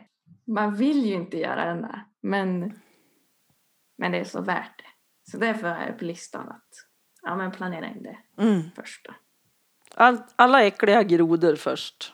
Man 0.53 0.75
vill 0.75 1.05
ju 1.05 1.13
inte 1.13 1.37
göra 1.37 1.65
den 1.65 1.81
där. 1.81 2.05
Men, 2.21 2.79
men 3.97 4.11
det 4.11 4.17
är 4.17 4.23
så 4.23 4.41
värt 4.41 4.77
det. 4.77 5.31
Så 5.31 5.37
därför 5.37 5.67
har 5.67 5.85
jag 5.85 5.99
på 5.99 6.05
listan 6.05 6.49
att 6.49 6.69
ja, 7.21 7.35
men 7.35 7.51
planera 7.51 7.87
in 7.89 8.03
det 8.03 8.17
Mm. 8.37 8.61
först. 8.75 9.07
All, 9.95 10.17
alla 10.35 10.63
äckliga 10.63 11.03
grodor 11.03 11.55
först. 11.55 12.13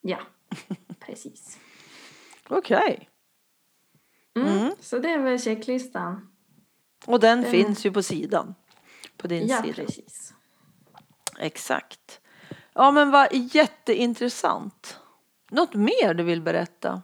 Ja, 0.00 0.18
precis. 1.00 1.58
Okej. 2.48 3.08
Mm. 4.36 4.48
Mm. 4.58 4.72
Så 4.80 4.98
det 4.98 5.12
är 5.12 5.18
väl 5.18 5.38
checklistan. 5.38 6.32
Och 7.06 7.20
den 7.20 7.42
Den- 7.42 7.50
finns 7.50 7.86
ju 7.86 7.90
på 7.92 8.02
sidan. 8.02 8.54
På 9.16 9.26
din 9.28 9.46
Ja, 9.46 9.62
sida. 9.62 9.74
precis. 9.74 10.34
Exakt. 11.38 12.20
Ja 12.72 12.90
men 12.90 13.10
vad 13.10 13.28
jätteintressant. 13.32 15.00
Något 15.50 15.74
mer 15.74 16.14
du 16.14 16.22
vill 16.22 16.42
berätta? 16.42 17.02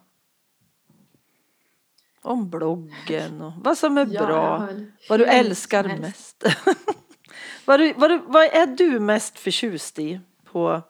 Om 2.24 2.50
bloggen 2.50 3.42
och 3.42 3.52
vad 3.64 3.78
som 3.78 3.98
är 3.98 4.06
Ja, 4.10 4.26
bra. 4.26 4.68
Vad 5.08 5.20
du 5.20 5.24
älskar 5.24 5.82
som 5.82 5.90
helst. 5.90 6.42
mest. 6.44 6.56
vad, 7.64 7.80
du, 7.80 7.92
vad, 7.92 8.10
du, 8.10 8.18
vad 8.26 8.42
är 8.44 8.66
du 8.66 9.00
mest 9.00 9.38
förtjust 9.38 9.98
i 9.98 10.20
på, 10.44 10.82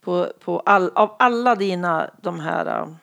på, 0.00 0.32
på 0.40 0.60
all, 0.60 0.90
av 0.94 1.16
alla 1.18 1.54
dina 1.54 2.10
de 2.22 2.40
här... 2.40 2.82
uh, 2.82 2.94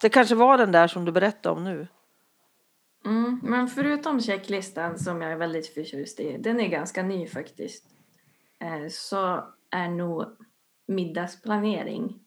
Det 0.00 0.08
kanske 0.08 0.34
var 0.34 0.58
den 0.58 0.72
där 0.72 0.88
som 0.88 1.04
du 1.04 1.12
berättade 1.12 1.54
om 1.56 1.64
nu. 1.64 1.88
Mm, 3.04 3.40
men 3.42 3.68
förutom 3.68 4.20
checklistan 4.20 4.98
som 4.98 5.22
jag 5.22 5.32
är 5.32 5.36
väldigt 5.36 5.74
förtjust 5.74 6.20
i, 6.20 6.36
den 6.38 6.60
är 6.60 6.68
ganska 6.68 7.02
ny 7.02 7.26
faktiskt, 7.26 7.84
eh, 8.60 8.88
så 8.90 9.44
är 9.70 9.88
nog 9.88 10.24
middagsplanering 10.88 12.18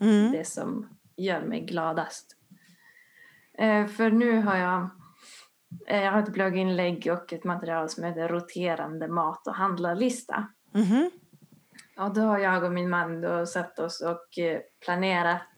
Mm. 0.00 0.32
det 0.32 0.44
som 0.44 0.88
gör 1.16 1.40
mig 1.42 1.60
gladast. 1.60 2.36
Eh, 3.58 3.86
för 3.86 4.10
nu 4.10 4.40
har 4.40 4.56
jag, 4.56 4.88
eh, 5.86 6.04
jag 6.04 6.12
har 6.12 6.22
ett 6.22 6.32
blogginlägg 6.32 7.08
och 7.12 7.32
ett 7.32 7.44
material 7.44 7.88
som 7.88 8.04
heter 8.04 8.28
roterande 8.28 9.08
mat 9.08 9.46
och 9.46 9.54
handlarlista. 9.54 10.48
Mhm. 10.72 11.10
Och 11.98 12.14
då 12.14 12.20
har 12.20 12.38
jag 12.38 12.64
och 12.64 12.72
min 12.72 12.90
man 12.90 13.20
då 13.20 13.46
satt 13.46 13.78
oss 13.78 14.00
och 14.00 14.38
eh, 14.38 14.60
planerat 14.84 15.48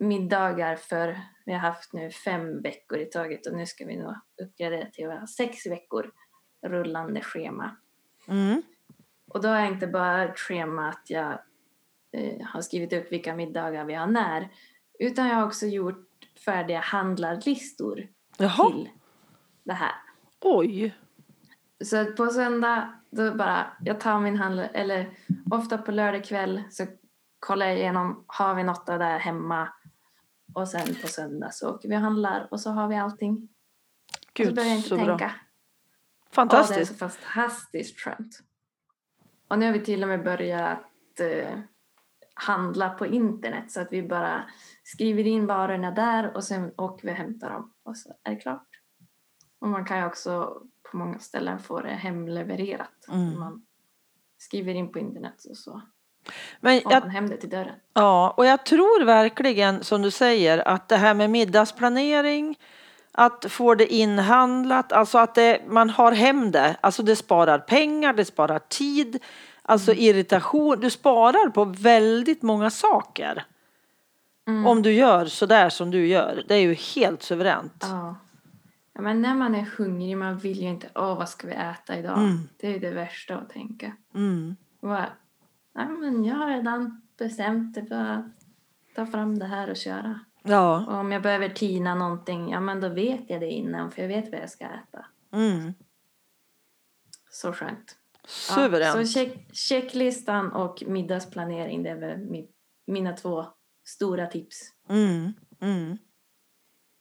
middagar 0.00 0.76
för 0.76 1.20
vi 1.46 1.52
har 1.52 1.60
haft 1.60 1.92
nu 1.92 2.10
fem 2.10 2.62
veckor 2.62 2.98
i 2.98 3.04
taget 3.04 3.46
och 3.46 3.56
nu 3.56 3.66
ska 3.66 3.86
vi 3.86 3.96
nog 3.96 4.14
uppgradera 4.42 4.90
till 4.90 5.10
att 5.10 5.20
ha 5.20 5.26
sex 5.26 5.66
veckor 5.66 6.10
rullande 6.66 7.20
schema. 7.20 7.76
Mm. 8.28 8.62
Och 9.28 9.42
då 9.42 9.48
har 9.48 9.56
jag 9.56 9.68
inte 9.68 9.86
bara 9.86 10.24
ett 10.24 10.38
schema 10.38 10.88
att 10.88 11.10
jag 11.10 11.38
eh, 12.12 12.46
har 12.46 12.60
skrivit 12.60 12.92
upp 12.92 13.12
vilka 13.12 13.34
middagar 13.34 13.84
vi 13.84 13.94
har 13.94 14.06
när 14.06 14.48
utan 14.98 15.28
jag 15.28 15.34
har 15.34 15.46
också 15.46 15.66
gjort 15.66 16.13
färdiga 16.44 16.80
handlarlistor 16.80 18.08
Jaha, 18.38 18.70
till 18.70 18.88
det 19.64 19.72
här. 19.72 19.92
oj. 20.40 20.94
Så 21.84 21.96
att 21.96 22.16
på 22.16 22.26
söndag, 22.26 22.92
då 23.10 23.34
bara, 23.34 23.66
jag 23.84 24.00
tar 24.00 24.20
min 24.20 24.36
handel, 24.36 24.68
eller 24.74 25.10
ofta 25.50 25.78
på 25.78 25.92
lördag 25.92 26.24
kväll 26.24 26.62
så 26.70 26.86
kollar 27.40 27.66
jag 27.66 27.76
igenom, 27.78 28.24
har 28.26 28.54
vi 28.54 28.62
något 28.64 28.88
av 28.88 28.98
det 28.98 29.04
här 29.04 29.18
hemma? 29.18 29.68
Och 30.54 30.68
sen 30.68 30.94
på 31.02 31.08
söndag 31.08 31.50
så 31.52 31.70
åker 31.74 31.88
vi 31.88 31.96
och 31.96 32.00
handlar 32.00 32.48
och 32.50 32.60
så 32.60 32.70
har 32.70 32.88
vi 32.88 32.96
allting. 32.96 33.32
och 33.34 34.18
så 34.36 34.42
Gud, 34.44 34.54
behöver 34.54 34.70
jag 34.70 34.76
inte 34.78 34.88
så 34.88 34.96
tänka. 34.96 35.16
bra. 35.16 35.26
Ja, 35.26 35.28
det 35.28 35.34
är 35.34 36.34
Fantastiskt. 36.34 36.98
så 36.98 37.08
fantastiskt 37.08 38.00
skönt. 38.00 38.40
Och 39.48 39.58
nu 39.58 39.66
har 39.66 39.72
vi 39.72 39.80
till 39.80 40.02
och 40.02 40.08
med 40.08 40.24
börjat 40.24 40.80
eh, 41.20 41.58
handla 42.34 42.90
på 42.90 43.06
internet 43.06 43.72
så 43.72 43.80
att 43.80 43.88
vi 43.92 44.02
bara 44.02 44.44
skriver 44.84 45.26
in 45.26 45.46
varorna 45.46 45.90
där 45.90 46.36
och 46.36 46.44
sen 46.44 46.72
åker 46.76 47.06
vi 47.06 47.12
och 47.12 47.16
hämtar 47.16 47.50
dem 47.50 47.72
och 47.82 47.96
så 47.96 48.08
är 48.24 48.30
det 48.30 48.40
klart. 48.40 48.68
Och 49.58 49.68
man 49.68 49.84
kan 49.84 49.98
ju 49.98 50.06
också 50.06 50.62
på 50.90 50.96
många 50.96 51.18
ställen 51.18 51.58
få 51.58 51.80
det 51.80 51.88
hemlevererat. 51.88 53.08
Mm. 53.08 53.38
Man 53.40 53.66
skriver 54.38 54.74
in 54.74 54.92
på 54.92 54.98
internet 54.98 55.44
och 55.50 55.56
så 55.56 55.80
Men 56.60 56.80
jag, 56.84 57.02
man 57.02 57.10
hem 57.10 57.28
det 57.28 57.36
till 57.36 57.50
dörren. 57.50 57.74
ja, 57.94 58.34
och 58.36 58.46
jag 58.46 58.66
tror 58.66 59.04
verkligen 59.04 59.84
som 59.84 60.02
du 60.02 60.10
säger 60.10 60.68
att 60.68 60.88
det 60.88 60.96
här 60.96 61.14
med 61.14 61.30
middagsplanering 61.30 62.58
att 63.12 63.44
få 63.48 63.74
det 63.74 63.94
inhandlat, 63.94 64.92
alltså 64.92 65.18
att 65.18 65.34
det, 65.34 65.60
man 65.68 65.90
har 65.90 66.12
hem 66.12 66.50
det, 66.50 66.76
alltså 66.80 67.02
det 67.02 67.16
sparar 67.16 67.58
pengar, 67.58 68.12
det 68.12 68.24
sparar 68.24 68.58
tid, 68.58 69.22
alltså 69.62 69.92
Mm. 69.92 70.04
irritation, 70.04 70.80
du 70.80 70.90
sparar 70.90 71.50
på 71.50 71.64
väldigt 71.64 72.42
många 72.42 72.70
saker. 72.70 73.44
Mm. 74.46 74.66
Om 74.66 74.82
du 74.82 74.92
gör 74.92 75.26
så 75.26 75.46
där 75.46 75.68
som 75.70 75.90
du 75.90 76.06
gör, 76.06 76.44
det 76.48 76.54
är 76.54 76.60
ju 76.60 76.74
helt 76.74 77.22
suveränt. 77.22 77.78
Ja. 77.80 78.16
ja. 78.92 79.00
Men 79.00 79.22
när 79.22 79.34
man 79.34 79.54
är 79.54 79.70
hungrig, 79.78 80.16
man 80.18 80.38
vill 80.38 80.60
ju 80.60 80.68
inte, 80.68 80.88
åh 80.94 81.18
vad 81.18 81.28
ska 81.28 81.46
vi 81.46 81.54
äta 81.54 81.98
idag? 81.98 82.18
Mm. 82.18 82.48
Det 82.56 82.66
är 82.66 82.72
ju 82.72 82.78
det 82.78 82.90
värsta 82.90 83.36
att 83.36 83.50
tänka. 83.50 83.96
Mm. 84.14 84.56
Bara, 84.80 85.08
Nej, 85.74 85.88
men 85.88 86.24
jag 86.24 86.34
har 86.36 86.46
redan 86.46 87.02
bestämt 87.18 87.74
det. 87.74 87.82
Bara 87.82 88.30
ta 88.94 89.06
fram 89.06 89.38
det 89.38 89.46
här 89.46 89.70
och 89.70 89.76
köra. 89.76 90.20
Ja, 90.42 90.86
Och 90.86 90.94
om 90.94 91.12
jag 91.12 91.22
behöver 91.22 91.48
tina 91.48 91.94
någonting, 91.94 92.50
ja 92.50 92.60
men 92.60 92.80
då 92.80 92.88
vet 92.88 93.30
jag 93.30 93.40
det 93.40 93.50
innan 93.50 93.90
för 93.90 94.02
jag 94.02 94.08
vet 94.08 94.32
vad 94.32 94.40
jag 94.40 94.50
ska 94.50 94.64
äta. 94.64 95.06
mm. 95.32 95.74
Så 97.30 97.52
skönt. 97.52 97.98
Ja, 98.22 98.28
suveränt. 98.54 99.08
så 99.08 99.12
check, 99.12 99.56
checklistan 99.56 100.52
och 100.52 100.82
middagsplanering, 100.86 101.82
det 101.82 101.90
är 101.90 101.96
väl 101.96 102.18
mi, 102.18 102.48
mina 102.86 103.12
två 103.12 103.46
stora 103.84 104.26
tips. 104.26 104.60
Mm, 104.88 105.32
mm. 105.60 105.98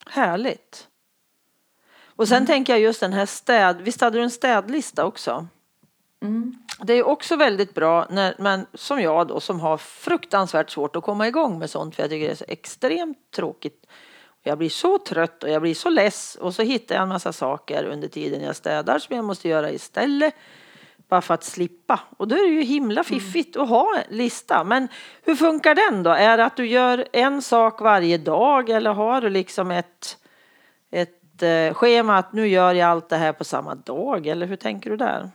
Härligt. 0.06 0.88
Och 2.16 2.28
sen 2.28 2.38
Mm. 2.38 2.48
tänker 2.48 2.74
jag 2.74 2.80
just 2.82 3.00
den 3.00 3.14
här 3.14 3.26
städ, 3.26 3.82
visst 3.82 4.02
hade 4.02 4.18
du 4.18 4.24
en 4.24 4.32
städlista 4.32 5.06
också? 5.06 5.48
Mm. 6.22 6.56
Det 6.82 6.94
är 6.94 7.04
också 7.04 7.36
väldigt 7.36 7.74
bra 7.74 8.08
när 8.10 8.36
man 8.40 8.66
som 8.74 9.02
jag 9.02 9.28
då 9.28 9.40
som 9.40 9.60
har 9.60 9.78
fruktansvärt 9.78 10.70
svårt 10.70 10.96
att 10.96 11.04
komma 11.04 11.28
igång 11.28 11.60
med 11.60 11.70
sånt 11.70 11.96
för 11.96 12.04
jag 12.04 12.10
tycker 12.10 12.26
det 12.26 12.32
är 12.32 12.36
så 12.36 12.46
extremt 12.48 13.32
tråkigt. 13.36 13.86
Jag 14.44 14.58
blir 14.58 14.70
så 14.70 14.98
trött 14.98 15.44
och 15.44 15.50
jag 15.50 15.62
blir 15.62 15.76
så 15.76 15.90
less 15.90 16.36
och 16.36 16.56
så 16.56 16.62
hittar 16.62 16.96
jag 16.96 17.02
en 17.02 17.10
massa 17.10 17.34
saker 17.34 17.84
under 17.84 18.08
tiden 18.08 18.42
jag 18.44 18.56
städar 18.56 19.00
som 19.00 19.16
jag 19.16 19.26
måste 19.26 19.50
göra 19.50 19.72
istället. 19.72 20.36
Bara 21.08 21.22
för 21.22 21.34
att 21.34 21.44
slippa. 21.44 22.00
Och 22.18 22.28
då 22.28 22.36
är 22.36 22.50
det 22.50 22.56
ju 22.56 22.62
himla 22.62 23.04
fiffigt 23.04 23.58
att 23.58 23.70
ha 23.70 23.98
en 23.98 24.18
lista. 24.18 24.64
Men 24.64 24.88
hur 25.24 25.36
funkar 25.36 25.76
den 25.76 26.04
då? 26.04 26.10
Är 26.10 26.38
det 26.38 26.46
att 26.46 26.58
du 26.58 26.68
gör 26.68 27.08
en 27.14 27.42
sak 27.42 27.82
varje 27.82 28.18
dag 28.18 28.70
eller 28.70 28.94
har 28.94 29.22
du 29.22 29.30
liksom 29.30 29.72
ett, 29.72 30.18
ett 30.92 31.44
eh, 31.44 31.74
schema 31.74 32.18
att 32.18 32.34
nu 32.34 32.48
gör 32.48 32.74
jag 32.74 32.90
allt 32.90 33.10
det 33.10 33.18
här 33.18 33.34
på 33.34 33.44
samma 33.44 33.76
dag? 33.76 34.28
Eller 34.28 34.48
hur 34.48 34.56
tänker 34.56 34.90
du 34.90 34.98
där? 34.98 35.30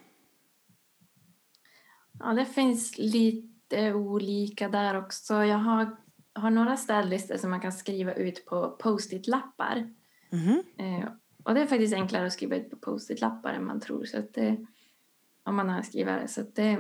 Ja, 2.18 2.32
det 2.32 2.44
finns 2.44 2.98
lite 2.98 3.94
olika 3.94 4.68
där 4.68 4.98
också. 4.98 5.34
Jag 5.44 5.58
har, 5.58 5.96
har 6.34 6.50
några 6.50 6.76
städlistor 6.76 7.36
som 7.36 7.50
man 7.50 7.60
kan 7.60 7.72
skriva 7.72 8.12
ut 8.12 8.46
på 8.46 8.70
post-it-lappar. 8.70 9.94
Mhm. 10.30 10.62
Eh, 10.76 11.08
och 11.44 11.54
det 11.54 11.60
är 11.60 11.66
faktiskt 11.66 11.94
enklare 11.94 12.26
att 12.26 12.32
skriva 12.32 12.56
ut 12.56 12.70
på 12.70 12.76
post-it-lappar 12.76 13.52
än 13.52 13.64
man 13.64 13.80
tror. 13.80 14.04
Så 14.04 14.18
att 14.18 14.34
det, 14.34 14.66
om 15.48 15.56
man 15.56 15.68
en 15.70 15.82
skrivare. 15.84 16.28
Så 16.28 16.42
det 16.54 16.78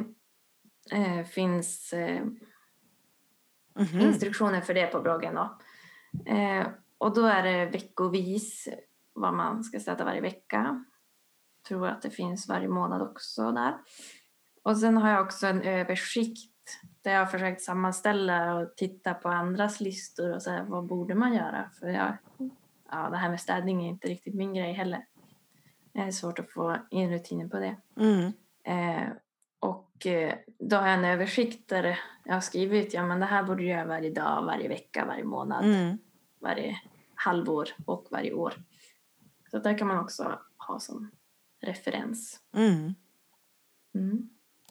eh, 0.92 1.24
finns 1.24 1.92
eh, 1.92 2.24
Mhm. 3.78 4.00
instruktioner 4.00 4.60
för 4.60 4.74
det 4.74 4.86
på 4.86 5.00
bloggen. 5.00 5.34
Då. 5.34 5.58
Eh, 6.32 6.66
och 6.98 7.14
då 7.14 7.26
är 7.26 7.42
det 7.42 7.66
veckovis 7.66 8.68
vad 9.12 9.34
man 9.34 9.64
ska 9.64 9.80
städa 9.80 10.04
varje 10.04 10.20
vecka. 10.20 10.84
Tror 11.68 11.86
att 11.86 12.02
det 12.02 12.10
finns 12.10 12.48
varje 12.48 12.68
månad 12.68 13.02
också 13.02 13.52
där. 13.52 13.78
Och 14.62 14.76
sen 14.76 14.96
har 14.96 15.10
jag 15.10 15.24
också 15.24 15.46
en 15.46 15.62
översikt 15.62 16.80
där 17.02 17.12
jag 17.12 17.18
har 17.18 17.26
försökt 17.26 17.62
sammanställa 17.62 18.54
och 18.54 18.76
titta 18.76 19.14
på 19.14 19.28
andras 19.28 19.80
listor 19.80 20.34
och 20.34 20.42
så 20.42 20.50
här, 20.50 20.62
vad 20.64 20.86
borde 20.86 21.14
man 21.14 21.34
göra? 21.34 21.70
För 21.80 21.86
jag, 21.88 22.16
ja, 22.90 23.10
det 23.10 23.16
här 23.16 23.30
med 23.30 23.40
städning 23.40 23.84
är 23.84 23.88
inte 23.88 24.08
riktigt 24.08 24.34
min 24.34 24.54
grej 24.54 24.72
heller. 24.72 25.06
Det 25.92 26.00
är 26.00 26.10
svårt 26.10 26.38
att 26.38 26.50
få 26.50 26.76
in 26.90 27.10
rutiner 27.10 27.48
på 27.48 27.58
det. 27.58 27.76
Mm. 27.96 28.32
Eh, 28.68 29.08
och 29.60 30.06
eh, 30.06 30.34
då 30.58 30.76
har 30.76 30.88
jag 30.88 30.98
en 30.98 31.04
översikt 31.04 31.68
där 31.68 32.00
jag 32.24 32.34
har 32.34 32.40
skrivit 32.40 32.94
ja 32.94 33.06
men 33.06 33.20
det 33.20 33.26
här 33.26 33.42
borde 33.42 33.62
du 33.62 33.68
göra 33.68 33.84
varje 33.84 34.10
dag, 34.10 34.44
varje 34.44 34.68
vecka, 34.68 35.04
varje 35.04 35.24
månad, 35.24 35.64
Mm. 35.64 35.98
varje 36.38 36.80
halvår 37.14 37.68
och 37.86 38.06
varje 38.10 38.32
år. 38.32 38.54
Så 39.50 39.58
där 39.58 39.78
kan 39.78 39.88
man 39.88 39.98
också 39.98 40.38
ha 40.56 40.80
som 40.80 41.10
referens. 41.60 42.40
Mm. 42.54 42.94
Mm. 43.94 44.28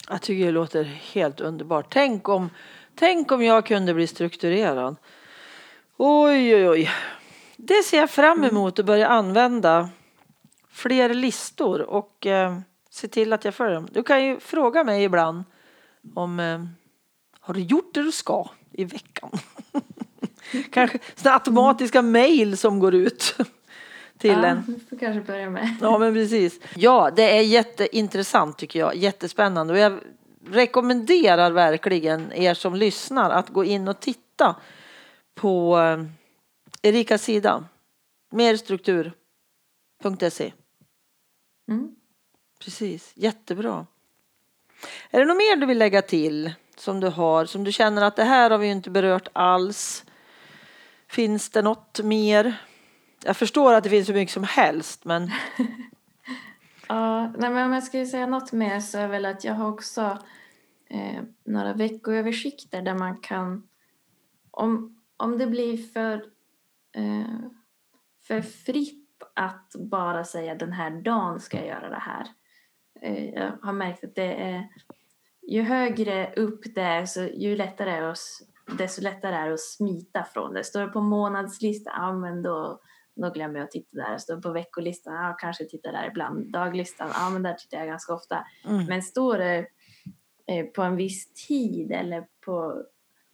Jag 0.09 0.21
tycker 0.21 0.45
det 0.45 0.51
låter 0.51 0.83
helt 0.83 1.41
underbart. 1.41 1.85
Tänk 1.89 2.29
om, 2.29 2.49
tänk 2.95 3.31
om 3.31 3.43
jag 3.43 3.65
kunde 3.65 3.93
bli 3.93 4.07
strukturerad. 4.07 4.95
Oj, 5.97 6.55
oj, 6.55 6.69
oj. 6.69 6.89
Det 7.57 7.83
ser 7.83 7.97
jag 7.97 8.09
fram 8.09 8.43
emot 8.43 8.79
att 8.79 8.85
börja 8.85 9.07
använda 9.07 9.89
fler 10.69 11.13
listor 11.13 11.81
och 11.81 12.25
eh, 12.25 12.59
se 12.97 13.07
till 13.07 13.33
att 13.33 13.45
jag 13.45 13.55
följer 13.55 13.75
dem. 13.75 13.87
Du 13.91 14.03
kan 14.03 14.25
ju 14.25 14.39
fråga 14.39 14.83
mig 14.83 15.03
ibland 15.03 15.43
om 16.15 16.39
eh, 16.39 16.65
har 17.39 17.53
du 17.53 17.59
gjort 17.59 17.93
det 17.93 18.03
du 18.03 18.11
ska 18.11 18.49
i 18.71 18.83
veckan? 18.83 19.31
Kanske 20.71 20.99
sådana 21.15 21.37
automatiska 21.37 22.01
mejl 22.01 22.57
som 22.57 22.79
går 22.79 22.95
ut 22.95 23.35
till 24.17 24.31
ja, 24.31 24.45
en. 24.45 24.79
Får 24.89 24.97
kanske 24.97 25.21
börja 25.21 25.49
med. 25.49 25.75
Ja, 25.81 25.97
men 25.97 26.13
precis. 26.13 26.59
Ja, 26.75 27.11
det 27.15 27.37
är 27.37 27.41
jätteintressant 27.41 28.57
tycker 28.57 28.79
jag. 28.79 28.95
Jättespännande. 28.95 29.73
Och 29.73 29.79
jag 29.79 29.99
rekommenderar 30.45 31.51
verkligen 31.51 32.33
er 32.33 32.53
som 32.53 32.75
lyssnar 32.75 33.29
att 33.29 33.49
gå 33.49 33.63
in 33.63 33.87
och 33.87 33.99
titta 33.99 34.55
på 35.35 35.79
eh, 35.79 36.03
Erikas 36.81 37.23
sida. 37.23 37.65
Merstruktur.se. 38.31 40.53
Mm. 41.71 41.96
Precis, 42.59 43.13
jättebra. 43.15 43.85
Är 45.11 45.19
det 45.19 45.25
något 45.25 45.37
mer 45.37 45.55
du 45.55 45.65
vill 45.65 45.77
lägga 45.77 46.01
till 46.01 46.53
som 46.75 46.99
du 46.99 47.07
har, 47.07 47.45
som 47.45 47.63
du 47.63 47.71
känner 47.71 48.01
att 48.01 48.15
det 48.15 48.23
här 48.23 48.49
har 48.49 48.57
vi 48.57 48.65
ju 48.65 48.71
inte 48.71 48.89
berört 48.89 49.27
alls? 49.33 50.05
Finns 51.07 51.49
det 51.49 51.61
något 51.61 51.99
mer? 52.03 52.61
Jag 53.23 53.37
förstår 53.37 53.73
att 53.73 53.83
det 53.83 53.89
finns 53.89 54.07
så 54.07 54.13
mycket 54.13 54.33
som 54.33 54.43
helst 54.43 55.05
men 55.05 55.31
Ja, 56.87 57.33
nej, 57.37 57.49
men 57.49 57.65
om 57.65 57.73
jag 57.73 57.83
skulle 57.83 58.05
säga 58.05 58.25
något 58.25 58.51
mer 58.51 58.79
så 58.79 58.97
är 58.97 59.07
väl 59.07 59.25
att 59.25 59.43
jag 59.43 59.53
har 59.53 59.69
också 59.69 60.17
eh, 60.89 61.23
några 61.43 61.73
veckoöversikter 61.73 62.81
där 62.81 62.95
man 62.95 63.17
kan 63.17 63.67
om, 64.51 65.01
om 65.17 65.37
det 65.37 65.47
blir 65.47 65.77
för, 65.77 66.13
eh, 66.95 67.39
för 68.27 68.41
fritt 68.41 69.23
att 69.33 69.75
bara 69.75 70.23
säga 70.23 70.55
den 70.55 70.71
här 70.71 70.91
dagen 70.91 71.39
ska 71.39 71.57
jag 71.57 71.67
göra 71.67 71.89
det 71.89 71.99
här. 71.99 72.27
Eh, 73.01 73.29
jag 73.29 73.51
har 73.61 73.73
märkt 73.73 74.03
att 74.03 74.15
det 74.15 74.33
är 74.33 74.67
ju 75.47 75.61
högre 75.61 76.33
upp 76.35 76.63
det 76.75 76.81
är 76.81 77.05
så 77.05 77.23
ju 77.23 77.55
lättare 77.55 77.89
är 77.89 78.01
att, 78.01 78.17
desto 78.77 79.01
lättare 79.01 79.35
är 79.35 79.47
det 79.47 79.53
att 79.53 79.59
smita 79.59 80.23
från 80.23 80.53
det. 80.53 80.63
Står 80.63 80.81
det 80.81 80.87
på 80.87 81.01
månadslistan, 81.01 81.93
ja 81.97 82.13
men 82.13 82.43
då 82.43 82.79
då 83.21 83.29
glömmer 83.29 83.55
jag 83.55 83.63
att 83.63 83.71
titta 83.71 83.97
där. 83.97 84.17
Står 84.17 84.41
på 84.41 84.51
veckolistan, 84.51 85.13
ja 85.13 85.37
kanske 85.39 85.65
tittar 85.65 85.91
där 85.91 86.07
ibland. 86.07 86.51
Daglistan, 86.51 87.09
ja 87.13 87.29
men 87.29 87.43
där 87.43 87.53
tittar 87.53 87.77
jag 87.77 87.87
ganska 87.87 88.13
ofta. 88.13 88.45
Mm. 88.65 88.85
Men 88.85 89.01
står 89.01 89.37
det 89.37 89.57
eh, 90.47 90.65
på 90.65 90.81
en 90.81 90.95
viss 90.95 91.33
tid 91.47 91.91
eller 91.91 92.25
på 92.45 92.83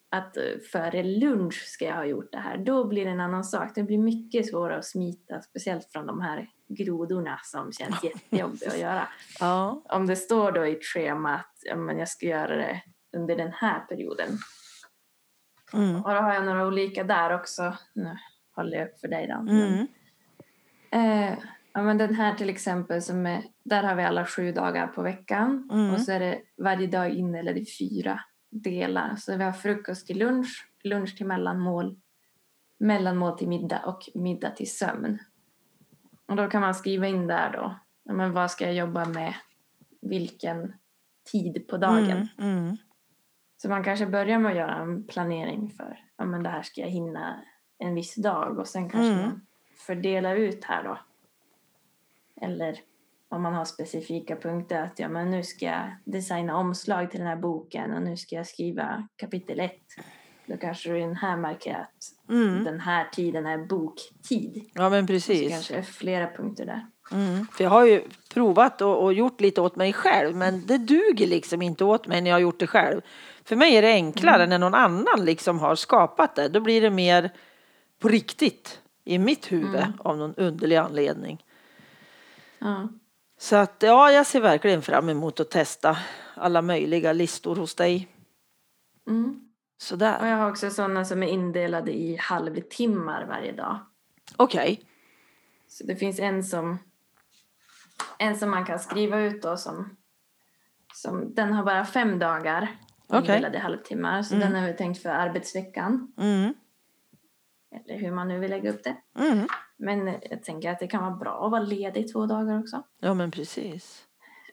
att 0.09 0.37
eh, 0.37 0.43
före 0.71 1.03
lunch 1.03 1.63
ska 1.65 1.85
jag 1.85 1.95
ha 1.95 2.05
gjort 2.05 2.31
det 2.31 2.37
här, 2.37 2.57
då 2.57 2.87
blir 2.87 3.05
det 3.05 3.11
en 3.11 3.19
annan 3.19 3.43
sak. 3.43 3.71
Det 3.75 3.83
blir 3.83 3.97
mycket 3.97 4.49
svårare 4.49 4.77
att 4.77 4.85
smita, 4.85 5.41
speciellt 5.41 5.91
från 5.91 6.07
de 6.07 6.21
här 6.21 6.49
grodorna 6.75 7.39
som 7.43 7.71
känns 7.71 8.03
jättejobbiga 8.03 8.71
att 8.71 8.79
göra. 8.79 9.07
Ja. 9.39 9.83
Om 9.89 10.07
det 10.07 10.15
står 10.15 10.51
då 10.51 10.65
i 10.65 10.71
ett 10.71 10.83
schema 10.83 11.35
att 11.35 11.53
ja, 11.61 11.75
men 11.75 11.97
jag 11.97 12.09
ska 12.09 12.25
göra 12.25 12.55
det 12.55 12.81
under 13.17 13.35
den 13.35 13.51
här 13.51 13.79
perioden. 13.79 14.37
Mm. 15.73 15.95
Och 15.95 16.09
då 16.09 16.15
har 16.15 16.33
jag 16.33 16.45
några 16.45 16.67
olika 16.67 17.03
där 17.03 17.35
också. 17.35 17.77
Nu 17.93 18.17
håller 18.55 18.77
jag 18.77 18.87
upp 18.87 18.99
för 18.99 19.07
dig 19.07 19.27
då. 19.27 19.51
Mm. 19.51 19.87
Eh, 20.91 21.37
ja, 21.73 21.81
men 21.81 21.97
den 21.97 22.15
här 22.15 22.35
till 22.35 22.49
exempel, 22.49 23.01
som 23.01 23.25
är, 23.25 23.43
där 23.65 23.83
har 23.83 23.95
vi 23.95 24.03
alla 24.03 24.25
sju 24.25 24.51
dagar 24.51 24.87
på 24.87 25.01
veckan. 25.01 25.69
Mm. 25.71 25.93
Och 25.93 26.01
så 26.01 26.11
är 26.11 26.19
det 26.19 26.41
varje 26.57 26.87
dag 26.87 27.09
indelad 27.09 27.57
i 27.57 27.65
fyra 27.79 28.19
delar. 28.51 29.15
Så 29.15 29.37
vi 29.37 29.43
har 29.43 29.51
frukost 29.51 30.07
till 30.07 30.19
lunch, 30.19 30.67
lunch 30.83 31.17
till 31.17 31.25
mellanmål, 31.25 31.95
mellanmål 32.79 33.37
till 33.37 33.47
middag 33.47 33.85
och 33.85 34.01
middag 34.13 34.49
till 34.49 34.71
sömn. 34.71 35.19
Och 36.33 36.37
då 36.37 36.49
kan 36.49 36.61
man 36.61 36.75
skriva 36.75 37.07
in 37.07 37.27
där 37.27 37.51
då, 37.51 37.75
men 38.13 38.33
vad 38.33 38.51
ska 38.51 38.65
jag 38.65 38.73
jobba 38.73 39.05
med, 39.05 39.33
vilken 40.01 40.73
tid 41.31 41.67
på 41.67 41.77
dagen. 41.77 42.29
Mm, 42.37 42.57
mm. 42.57 42.77
Så 43.57 43.69
man 43.69 43.83
kanske 43.83 44.05
börjar 44.05 44.39
med 44.39 44.51
att 44.51 44.57
göra 44.57 44.75
en 44.75 45.03
planering 45.03 45.69
för, 45.69 45.99
ja 46.17 46.25
men 46.25 46.43
det 46.43 46.49
här 46.49 46.61
ska 46.61 46.81
jag 46.81 46.89
hinna 46.89 47.43
en 47.77 47.95
viss 47.95 48.15
dag 48.15 48.59
och 48.59 48.67
sen 48.67 48.89
kanske 48.89 49.13
mm. 49.13 49.25
man 49.25 49.45
fördelar 49.77 50.35
ut 50.35 50.63
här 50.63 50.83
då. 50.83 50.99
Eller 52.41 52.79
om 53.29 53.41
man 53.41 53.53
har 53.53 53.65
specifika 53.65 54.35
punkter 54.35 54.81
att 54.81 54.99
ja, 54.99 55.09
men 55.09 55.31
nu 55.31 55.43
ska 55.43 55.65
jag 55.65 55.95
designa 56.05 56.57
omslag 56.57 57.11
till 57.11 57.19
den 57.19 57.29
här 57.29 57.35
boken 57.35 57.93
och 57.93 58.01
nu 58.01 58.17
ska 58.17 58.35
jag 58.35 58.47
skriva 58.47 59.07
kapitel 59.15 59.59
ett. 59.59 59.87
Då 60.45 60.57
kanske 60.57 60.89
du 60.89 60.99
den 60.99 61.15
här 61.15 61.37
markerar 61.37 61.79
att 61.79 62.29
mm. 62.29 62.63
den 62.63 62.79
här 62.79 63.09
tiden 63.11 63.45
är 63.45 63.57
boktid. 63.57 64.69
Ja 64.73 64.89
men 64.89 65.07
precis. 65.07 65.43
Så 65.43 65.49
kanske 65.49 65.73
det 65.73 65.79
är 65.79 65.83
flera 65.83 66.27
punkter 66.27 66.65
där. 66.65 66.87
Mm. 67.11 67.47
För 67.51 67.63
jag 67.63 67.71
har 67.71 67.85
ju 67.85 68.03
provat 68.33 68.81
och, 68.81 69.03
och, 69.03 69.13
gjort 69.13 69.41
lite 69.41 69.61
åt 69.61 69.75
mig 69.75 69.93
själv 69.93 70.35
men 70.35 70.65
det 70.65 70.77
duger 70.77 71.27
liksom 71.27 71.61
inte 71.61 71.85
åt 71.85 72.07
mig 72.07 72.21
när 72.21 72.29
jag 72.29 72.35
har 72.35 72.41
gjort 72.41 72.59
det 72.59 72.67
själv. 72.67 73.01
För 73.43 73.55
mig 73.55 73.75
är 73.75 73.81
det 73.81 73.93
enklare 73.93 74.35
mm. 74.35 74.49
när 74.49 74.59
någon 74.59 74.73
annan 74.73 75.25
liksom 75.25 75.59
har 75.59 75.75
skapat 75.75 76.35
det. 76.35 76.47
Då 76.47 76.59
blir 76.59 76.81
det 76.81 76.89
mer 76.89 77.31
på 77.99 78.07
riktigt 78.07 78.79
i 79.05 79.19
mitt 79.19 79.51
huvud 79.51 79.75
mm. 79.75 79.93
av 79.99 80.17
någon 80.17 80.35
underlig 80.35 80.75
anledning. 80.75 81.45
Ja. 82.59 82.89
Så 83.39 83.55
att 83.55 83.75
ja, 83.79 84.11
jag 84.11 84.25
ser 84.25 84.41
verkligen 84.41 84.81
fram 84.81 85.09
emot 85.09 85.39
att 85.39 85.51
testa 85.51 85.97
alla 86.35 86.61
möjliga 86.61 87.13
listor 87.13 87.55
hos 87.55 87.75
dig. 87.75 88.07
Mm. 89.07 89.39
Sådär. 89.83 90.21
Och 90.21 90.27
jag 90.27 90.37
har 90.37 90.49
också 90.49 90.69
sådana 90.69 91.05
som 91.05 91.23
är 91.23 91.27
indelade 91.27 91.91
i 91.91 92.17
halvtimmar 92.17 93.25
varje 93.25 93.51
dag. 93.51 93.79
Okej. 94.37 94.73
Okay. 94.73 94.85
Så 95.67 95.83
det 95.83 95.95
finns 95.95 96.19
en 96.19 96.43
som, 96.43 96.77
en 98.19 98.35
som 98.35 98.51
man 98.51 98.65
kan 98.65 98.79
skriva 98.79 99.19
ut 99.19 99.41
då 99.41 99.57
som, 99.57 99.97
som 100.93 101.33
den 101.35 101.53
har 101.53 101.63
bara 101.63 101.85
fem 101.85 102.19
dagar 102.19 102.77
indelade 103.13 103.47
okay. 103.47 103.55
i 103.55 103.59
halvtimmar. 103.59 104.21
Så 104.21 104.35
mm. 104.35 104.47
den 104.47 104.61
har 104.61 104.67
vi 104.67 104.73
tänkt 104.73 105.01
för 105.01 105.09
arbetsveckan. 105.09 106.13
Mm. 106.17 106.53
Eller 107.71 107.99
hur 107.99 108.11
man 108.11 108.27
nu 108.27 108.39
vill 108.39 108.49
lägga 108.49 108.69
upp 108.69 108.83
det. 108.83 108.95
Mm. 109.19 109.47
Men 109.77 110.07
jag 110.29 110.43
tänker 110.43 110.71
att 110.71 110.79
det 110.79 110.87
kan 110.87 111.03
vara 111.03 111.15
bra 111.15 111.45
att 111.45 111.51
vara 111.51 111.63
ledig 111.63 112.13
två 112.13 112.25
dagar 112.25 112.59
också. 112.59 112.83
Ja 112.99 113.13
men 113.13 113.31
precis. 113.31 114.05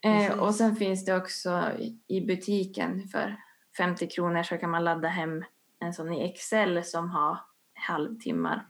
Eh, 0.03 0.39
och 0.39 0.55
sen 0.55 0.77
finns 0.77 1.05
det 1.05 1.17
också 1.17 1.71
i 2.07 2.21
butiken 2.21 3.09
för 3.09 3.37
50 3.77 4.07
kronor 4.07 4.43
så 4.43 4.59
kan 4.59 4.71
man 4.71 4.85
ladda 4.85 5.09
hem 5.09 5.45
en 5.79 5.95
sån 5.95 6.13
i 6.13 6.31
Excel 6.31 6.85
som 6.85 7.11
har 7.11 7.39
halvtimmar. 7.75 8.67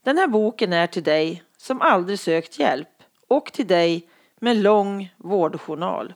Den 0.03 0.17
här 0.17 0.27
boken 0.27 0.73
är 0.73 0.87
till 0.87 1.03
dig 1.03 1.43
som 1.57 1.81
aldrig 1.81 2.19
sökt 2.19 2.59
hjälp 2.59 3.03
och 3.27 3.53
till 3.53 3.67
dig 3.67 4.09
med 4.39 4.57
lång 4.57 5.13
vårdjournal. 5.17 6.13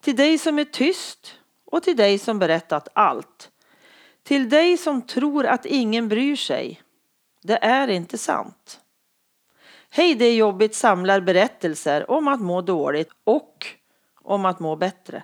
Till 0.00 0.16
dig 0.16 0.38
som 0.38 0.58
är 0.58 0.64
tyst 0.64 1.38
och 1.64 1.82
till 1.82 1.96
dig 1.96 2.18
som 2.18 2.38
berättat 2.38 2.88
allt. 2.92 3.50
Till 4.22 4.48
dig 4.48 4.76
som 4.76 5.02
tror 5.02 5.46
att 5.46 5.66
ingen 5.66 6.08
bryr 6.08 6.36
sig. 6.36 6.82
Det 7.42 7.58
är 7.62 7.88
inte 7.88 8.18
sant. 8.18 8.80
Hej 9.90 10.14
det 10.14 10.24
är 10.24 10.34
jobbigt 10.34 10.74
samlar 10.74 11.20
berättelser 11.20 12.10
om 12.10 12.28
att 12.28 12.40
må 12.40 12.60
dåligt 12.60 13.10
och 13.24 13.66
om 14.22 14.44
att 14.44 14.60
må 14.60 14.76
bättre. 14.76 15.22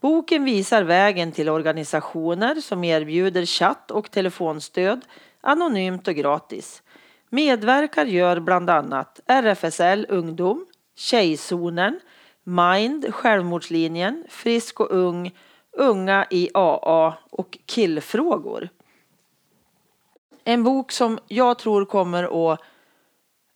Boken 0.00 0.44
visar 0.44 0.82
vägen 0.82 1.32
till 1.32 1.48
organisationer 1.48 2.54
som 2.54 2.84
erbjuder 2.84 3.46
chatt 3.46 3.90
och 3.90 4.10
telefonstöd 4.10 5.00
anonymt 5.40 6.08
och 6.08 6.14
gratis. 6.14 6.82
Medverkar 7.30 8.04
gör 8.06 8.40
bland 8.40 8.70
annat 8.70 9.20
RFSL 9.26 10.06
Ungdom, 10.08 10.66
Tjejzonen, 10.96 12.00
Mind, 12.44 13.14
Självmordslinjen, 13.14 14.24
Frisk 14.28 14.80
och 14.80 14.90
ung, 14.90 15.34
Unga 15.72 16.26
i 16.30 16.50
AA 16.54 17.14
och 17.30 17.58
Killfrågor. 17.66 18.68
En 20.44 20.62
bok 20.62 20.92
som 20.92 21.18
jag 21.28 21.58
tror 21.58 21.84
kommer 21.84 22.52
att 22.52 22.60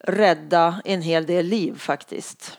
rädda 0.04 0.80
en 0.84 1.02
hel 1.02 1.26
del 1.26 1.46
liv 1.46 1.78
faktiskt. 1.78 2.58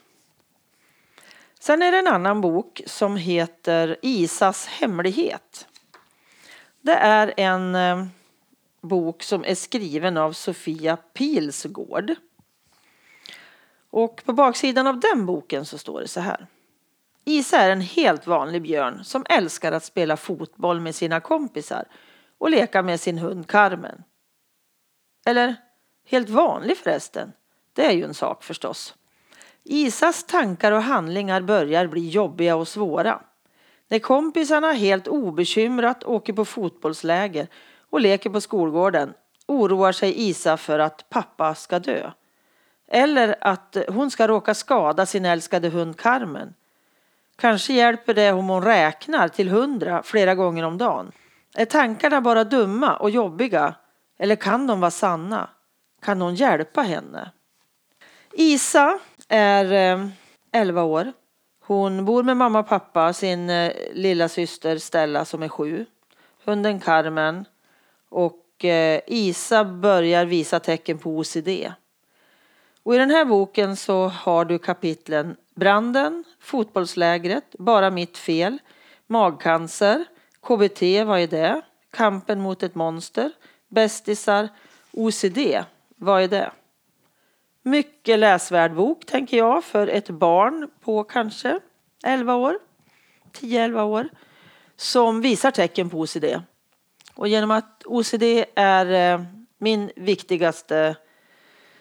Sen 1.66 1.82
är 1.82 1.92
det 1.92 2.00
en 2.00 2.08
annan 2.08 2.42
bok 2.42 2.82
som 2.86 3.16
heter 3.16 3.98
Isas 4.02 4.68
hemlighet. 4.68 5.68
Det 6.82 6.94
är 6.94 7.34
en 7.38 7.76
eh, 7.76 8.06
bok 8.82 9.24
som 9.24 9.46
är 9.46 9.56
skriven 9.56 10.18
av 10.18 10.34
Sofia 10.34 10.98
Pilsgård. 10.98 12.16
Och 13.90 14.22
på 14.26 14.34
baksidan 14.34 14.88
av 14.88 15.00
den 15.00 15.26
boken 15.26 15.66
så 15.66 15.78
står 15.78 16.02
det 16.02 16.08
så 16.08 16.20
här. 16.20 16.48
Isa 17.24 17.58
är 17.58 17.70
en 17.70 17.82
helt 17.82 18.28
vanlig 18.28 18.62
björn 18.62 19.04
som 19.04 19.26
älskar 19.30 19.72
att 19.72 19.84
spela 19.84 20.18
fotboll 20.18 20.80
med 20.80 20.96
sina 20.96 21.20
kompisar 21.20 21.86
och 22.38 22.50
leka 22.50 22.82
med 22.82 23.00
sin 23.00 23.18
hund 23.18 23.48
Carmen. 23.48 24.04
Eller 25.26 25.56
helt 26.08 26.30
vanlig 26.30 26.78
förresten. 26.78 27.32
Det 27.74 27.86
är 27.86 27.92
ju 27.92 28.04
en 28.04 28.14
sak 28.14 28.44
förstås. 28.44 28.96
Isas 29.68 30.24
tankar 30.24 30.72
och 30.72 30.82
handlingar 30.82 31.42
börjar 31.42 31.88
bli 31.88 32.10
jobbiga 32.10 32.56
och 32.56 32.68
svåra. 32.68 33.22
När 33.88 34.00
kompisarna 34.00 34.72
helt 34.72 35.08
obekymrat 35.08 36.04
åker 36.04 36.34
på 36.34 36.46
fotbollsläger 36.46 37.48
och 37.90 38.02
leker 38.02 38.30
på 38.30 38.42
skolgården 38.42 39.14
oroar 39.48 39.92
sig 39.92 40.30
Isa 40.30 40.58
för 40.58 40.80
att 40.80 41.10
pappa 41.10 41.56
ska 41.56 41.80
dö. 41.80 42.12
Eller 42.88 43.36
att 43.42 43.78
hon 43.88 44.12
ska 44.12 44.28
råka 44.28 44.54
skada 44.54 45.06
sin 45.06 45.26
älskade 45.26 45.70
hund 45.70 45.98
Carmen. 45.98 46.54
Kanske 47.36 47.74
hjälper 47.74 48.14
det 48.14 48.32
om 48.32 48.50
hon 48.50 48.64
räknar 48.64 49.28
till 49.28 49.50
hundra 49.50 50.04
flera 50.04 50.36
gånger 50.36 50.64
om 50.64 50.78
dagen. 50.78 51.12
Är 51.56 51.66
tankarna 51.66 52.22
bara 52.22 52.44
dumma 52.44 52.98
och 52.98 53.10
jobbiga? 53.10 53.76
Eller 54.18 54.36
kan 54.36 54.68
de 54.68 54.80
vara 54.80 54.92
sanna? 54.92 55.50
Kan 56.02 56.20
någon 56.20 56.36
hjälpa 56.36 56.82
henne? 56.82 57.32
Isa 58.32 59.00
är 59.28 59.94
eh, 59.94 60.08
11 60.52 60.84
år. 60.84 61.14
Hon 61.66 62.06
bor 62.06 62.24
med 62.24 62.38
mamma 62.38 62.60
och 62.60 62.68
pappa, 62.68 63.14
sin 63.14 63.50
eh, 63.50 63.72
lilla 63.94 64.30
syster 64.30 64.78
Stella 64.78 65.26
som 65.26 65.44
är 65.44 65.48
sju, 65.48 65.86
hunden 66.46 66.80
Carmen 66.80 67.46
och 68.10 68.66
eh, 68.66 69.02
Isa 69.08 69.66
börjar 69.66 70.26
visa 70.26 70.60
tecken 70.60 70.98
på 70.98 71.18
OCD. 71.18 71.50
Och 72.84 72.96
I 72.96 72.98
den 72.98 73.10
här 73.10 73.26
boken 73.26 73.76
så 73.76 74.08
har 74.08 74.46
du 74.46 74.60
kapitlen 74.60 75.36
Branden, 75.56 76.24
Fotbollslägret, 76.40 77.56
Bara 77.60 77.90
mitt 77.90 78.18
fel, 78.18 78.58
Magcancer, 79.08 80.06
KBT, 80.42 80.82
vad 81.06 81.20
är 81.20 81.28
det? 81.28 81.62
Kampen 81.92 82.42
mot 82.42 82.64
ett 82.64 82.76
monster, 82.76 83.32
Bästisar, 83.68 84.50
OCD, 84.92 85.40
vad 85.96 86.24
är 86.24 86.28
det? 86.28 86.52
Mycket 87.68 88.20
läsvärd 88.20 88.74
bok 88.74 89.06
tänker 89.06 89.38
jag 89.38 89.64
för 89.64 89.88
ett 89.88 90.10
barn 90.10 90.70
på 90.82 91.04
kanske 91.04 91.60
11 92.04 92.36
år, 92.36 92.60
10-11 93.34 93.82
år 93.82 94.10
som 94.76 95.22
visar 95.22 95.52
tecken 95.52 95.90
på 95.90 96.00
OCD. 96.00 96.26
Och 97.16 97.28
genom 97.28 97.52
att 97.52 97.84
OCD 97.86 98.24
är 98.56 99.14
eh, 99.14 99.26
min 99.58 99.92
viktigaste 99.96 100.96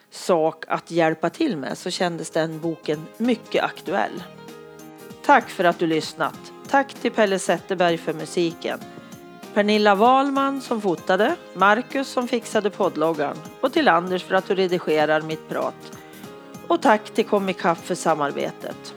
sak 0.09 0.63
att 0.67 0.91
hjälpa 0.91 1.29
till 1.29 1.57
med 1.57 1.77
så 1.77 1.89
kändes 1.89 2.31
den 2.31 2.59
boken 2.59 3.05
mycket 3.17 3.63
aktuell. 3.63 4.23
Tack 5.25 5.49
för 5.49 5.63
att 5.63 5.79
du 5.79 5.87
lyssnat. 5.87 6.53
Tack 6.69 6.93
till 6.93 7.11
Pelle 7.11 7.39
Zetterberg 7.39 7.97
för 7.97 8.13
musiken. 8.13 8.79
Pernilla 9.55 9.95
Wahlman 9.95 10.61
som 10.61 10.81
fotade, 10.81 11.35
Marcus 11.53 12.07
som 12.07 12.27
fixade 12.27 12.69
poddloggan 12.69 13.37
och 13.61 13.73
till 13.73 13.87
Anders 13.87 14.23
för 14.23 14.35
att 14.35 14.47
du 14.47 14.55
redigerar 14.55 15.21
mitt 15.21 15.49
prat. 15.49 15.97
Och 16.67 16.81
tack 16.81 17.09
till 17.09 17.25
Comicap 17.25 17.77
för 17.77 17.95
samarbetet. 17.95 18.93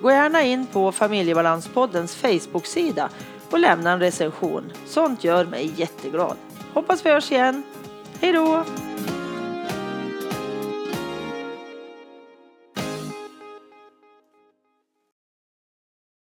Gå 0.00 0.10
gärna 0.10 0.42
in 0.42 0.66
på 0.66 0.92
Familjebalanspoddens 0.92 2.14
Facebook-sida 2.16 3.08
och 3.50 3.58
lämna 3.58 3.90
en 3.90 4.00
recension. 4.00 4.72
Sånt 4.86 5.24
gör 5.24 5.44
mig 5.44 5.72
jätteglad. 5.76 6.36
Hoppas 6.74 7.06
vi 7.06 7.10
hörs 7.10 7.32
igen. 7.32 7.62
Hej 8.20 8.32
då! 8.32 8.64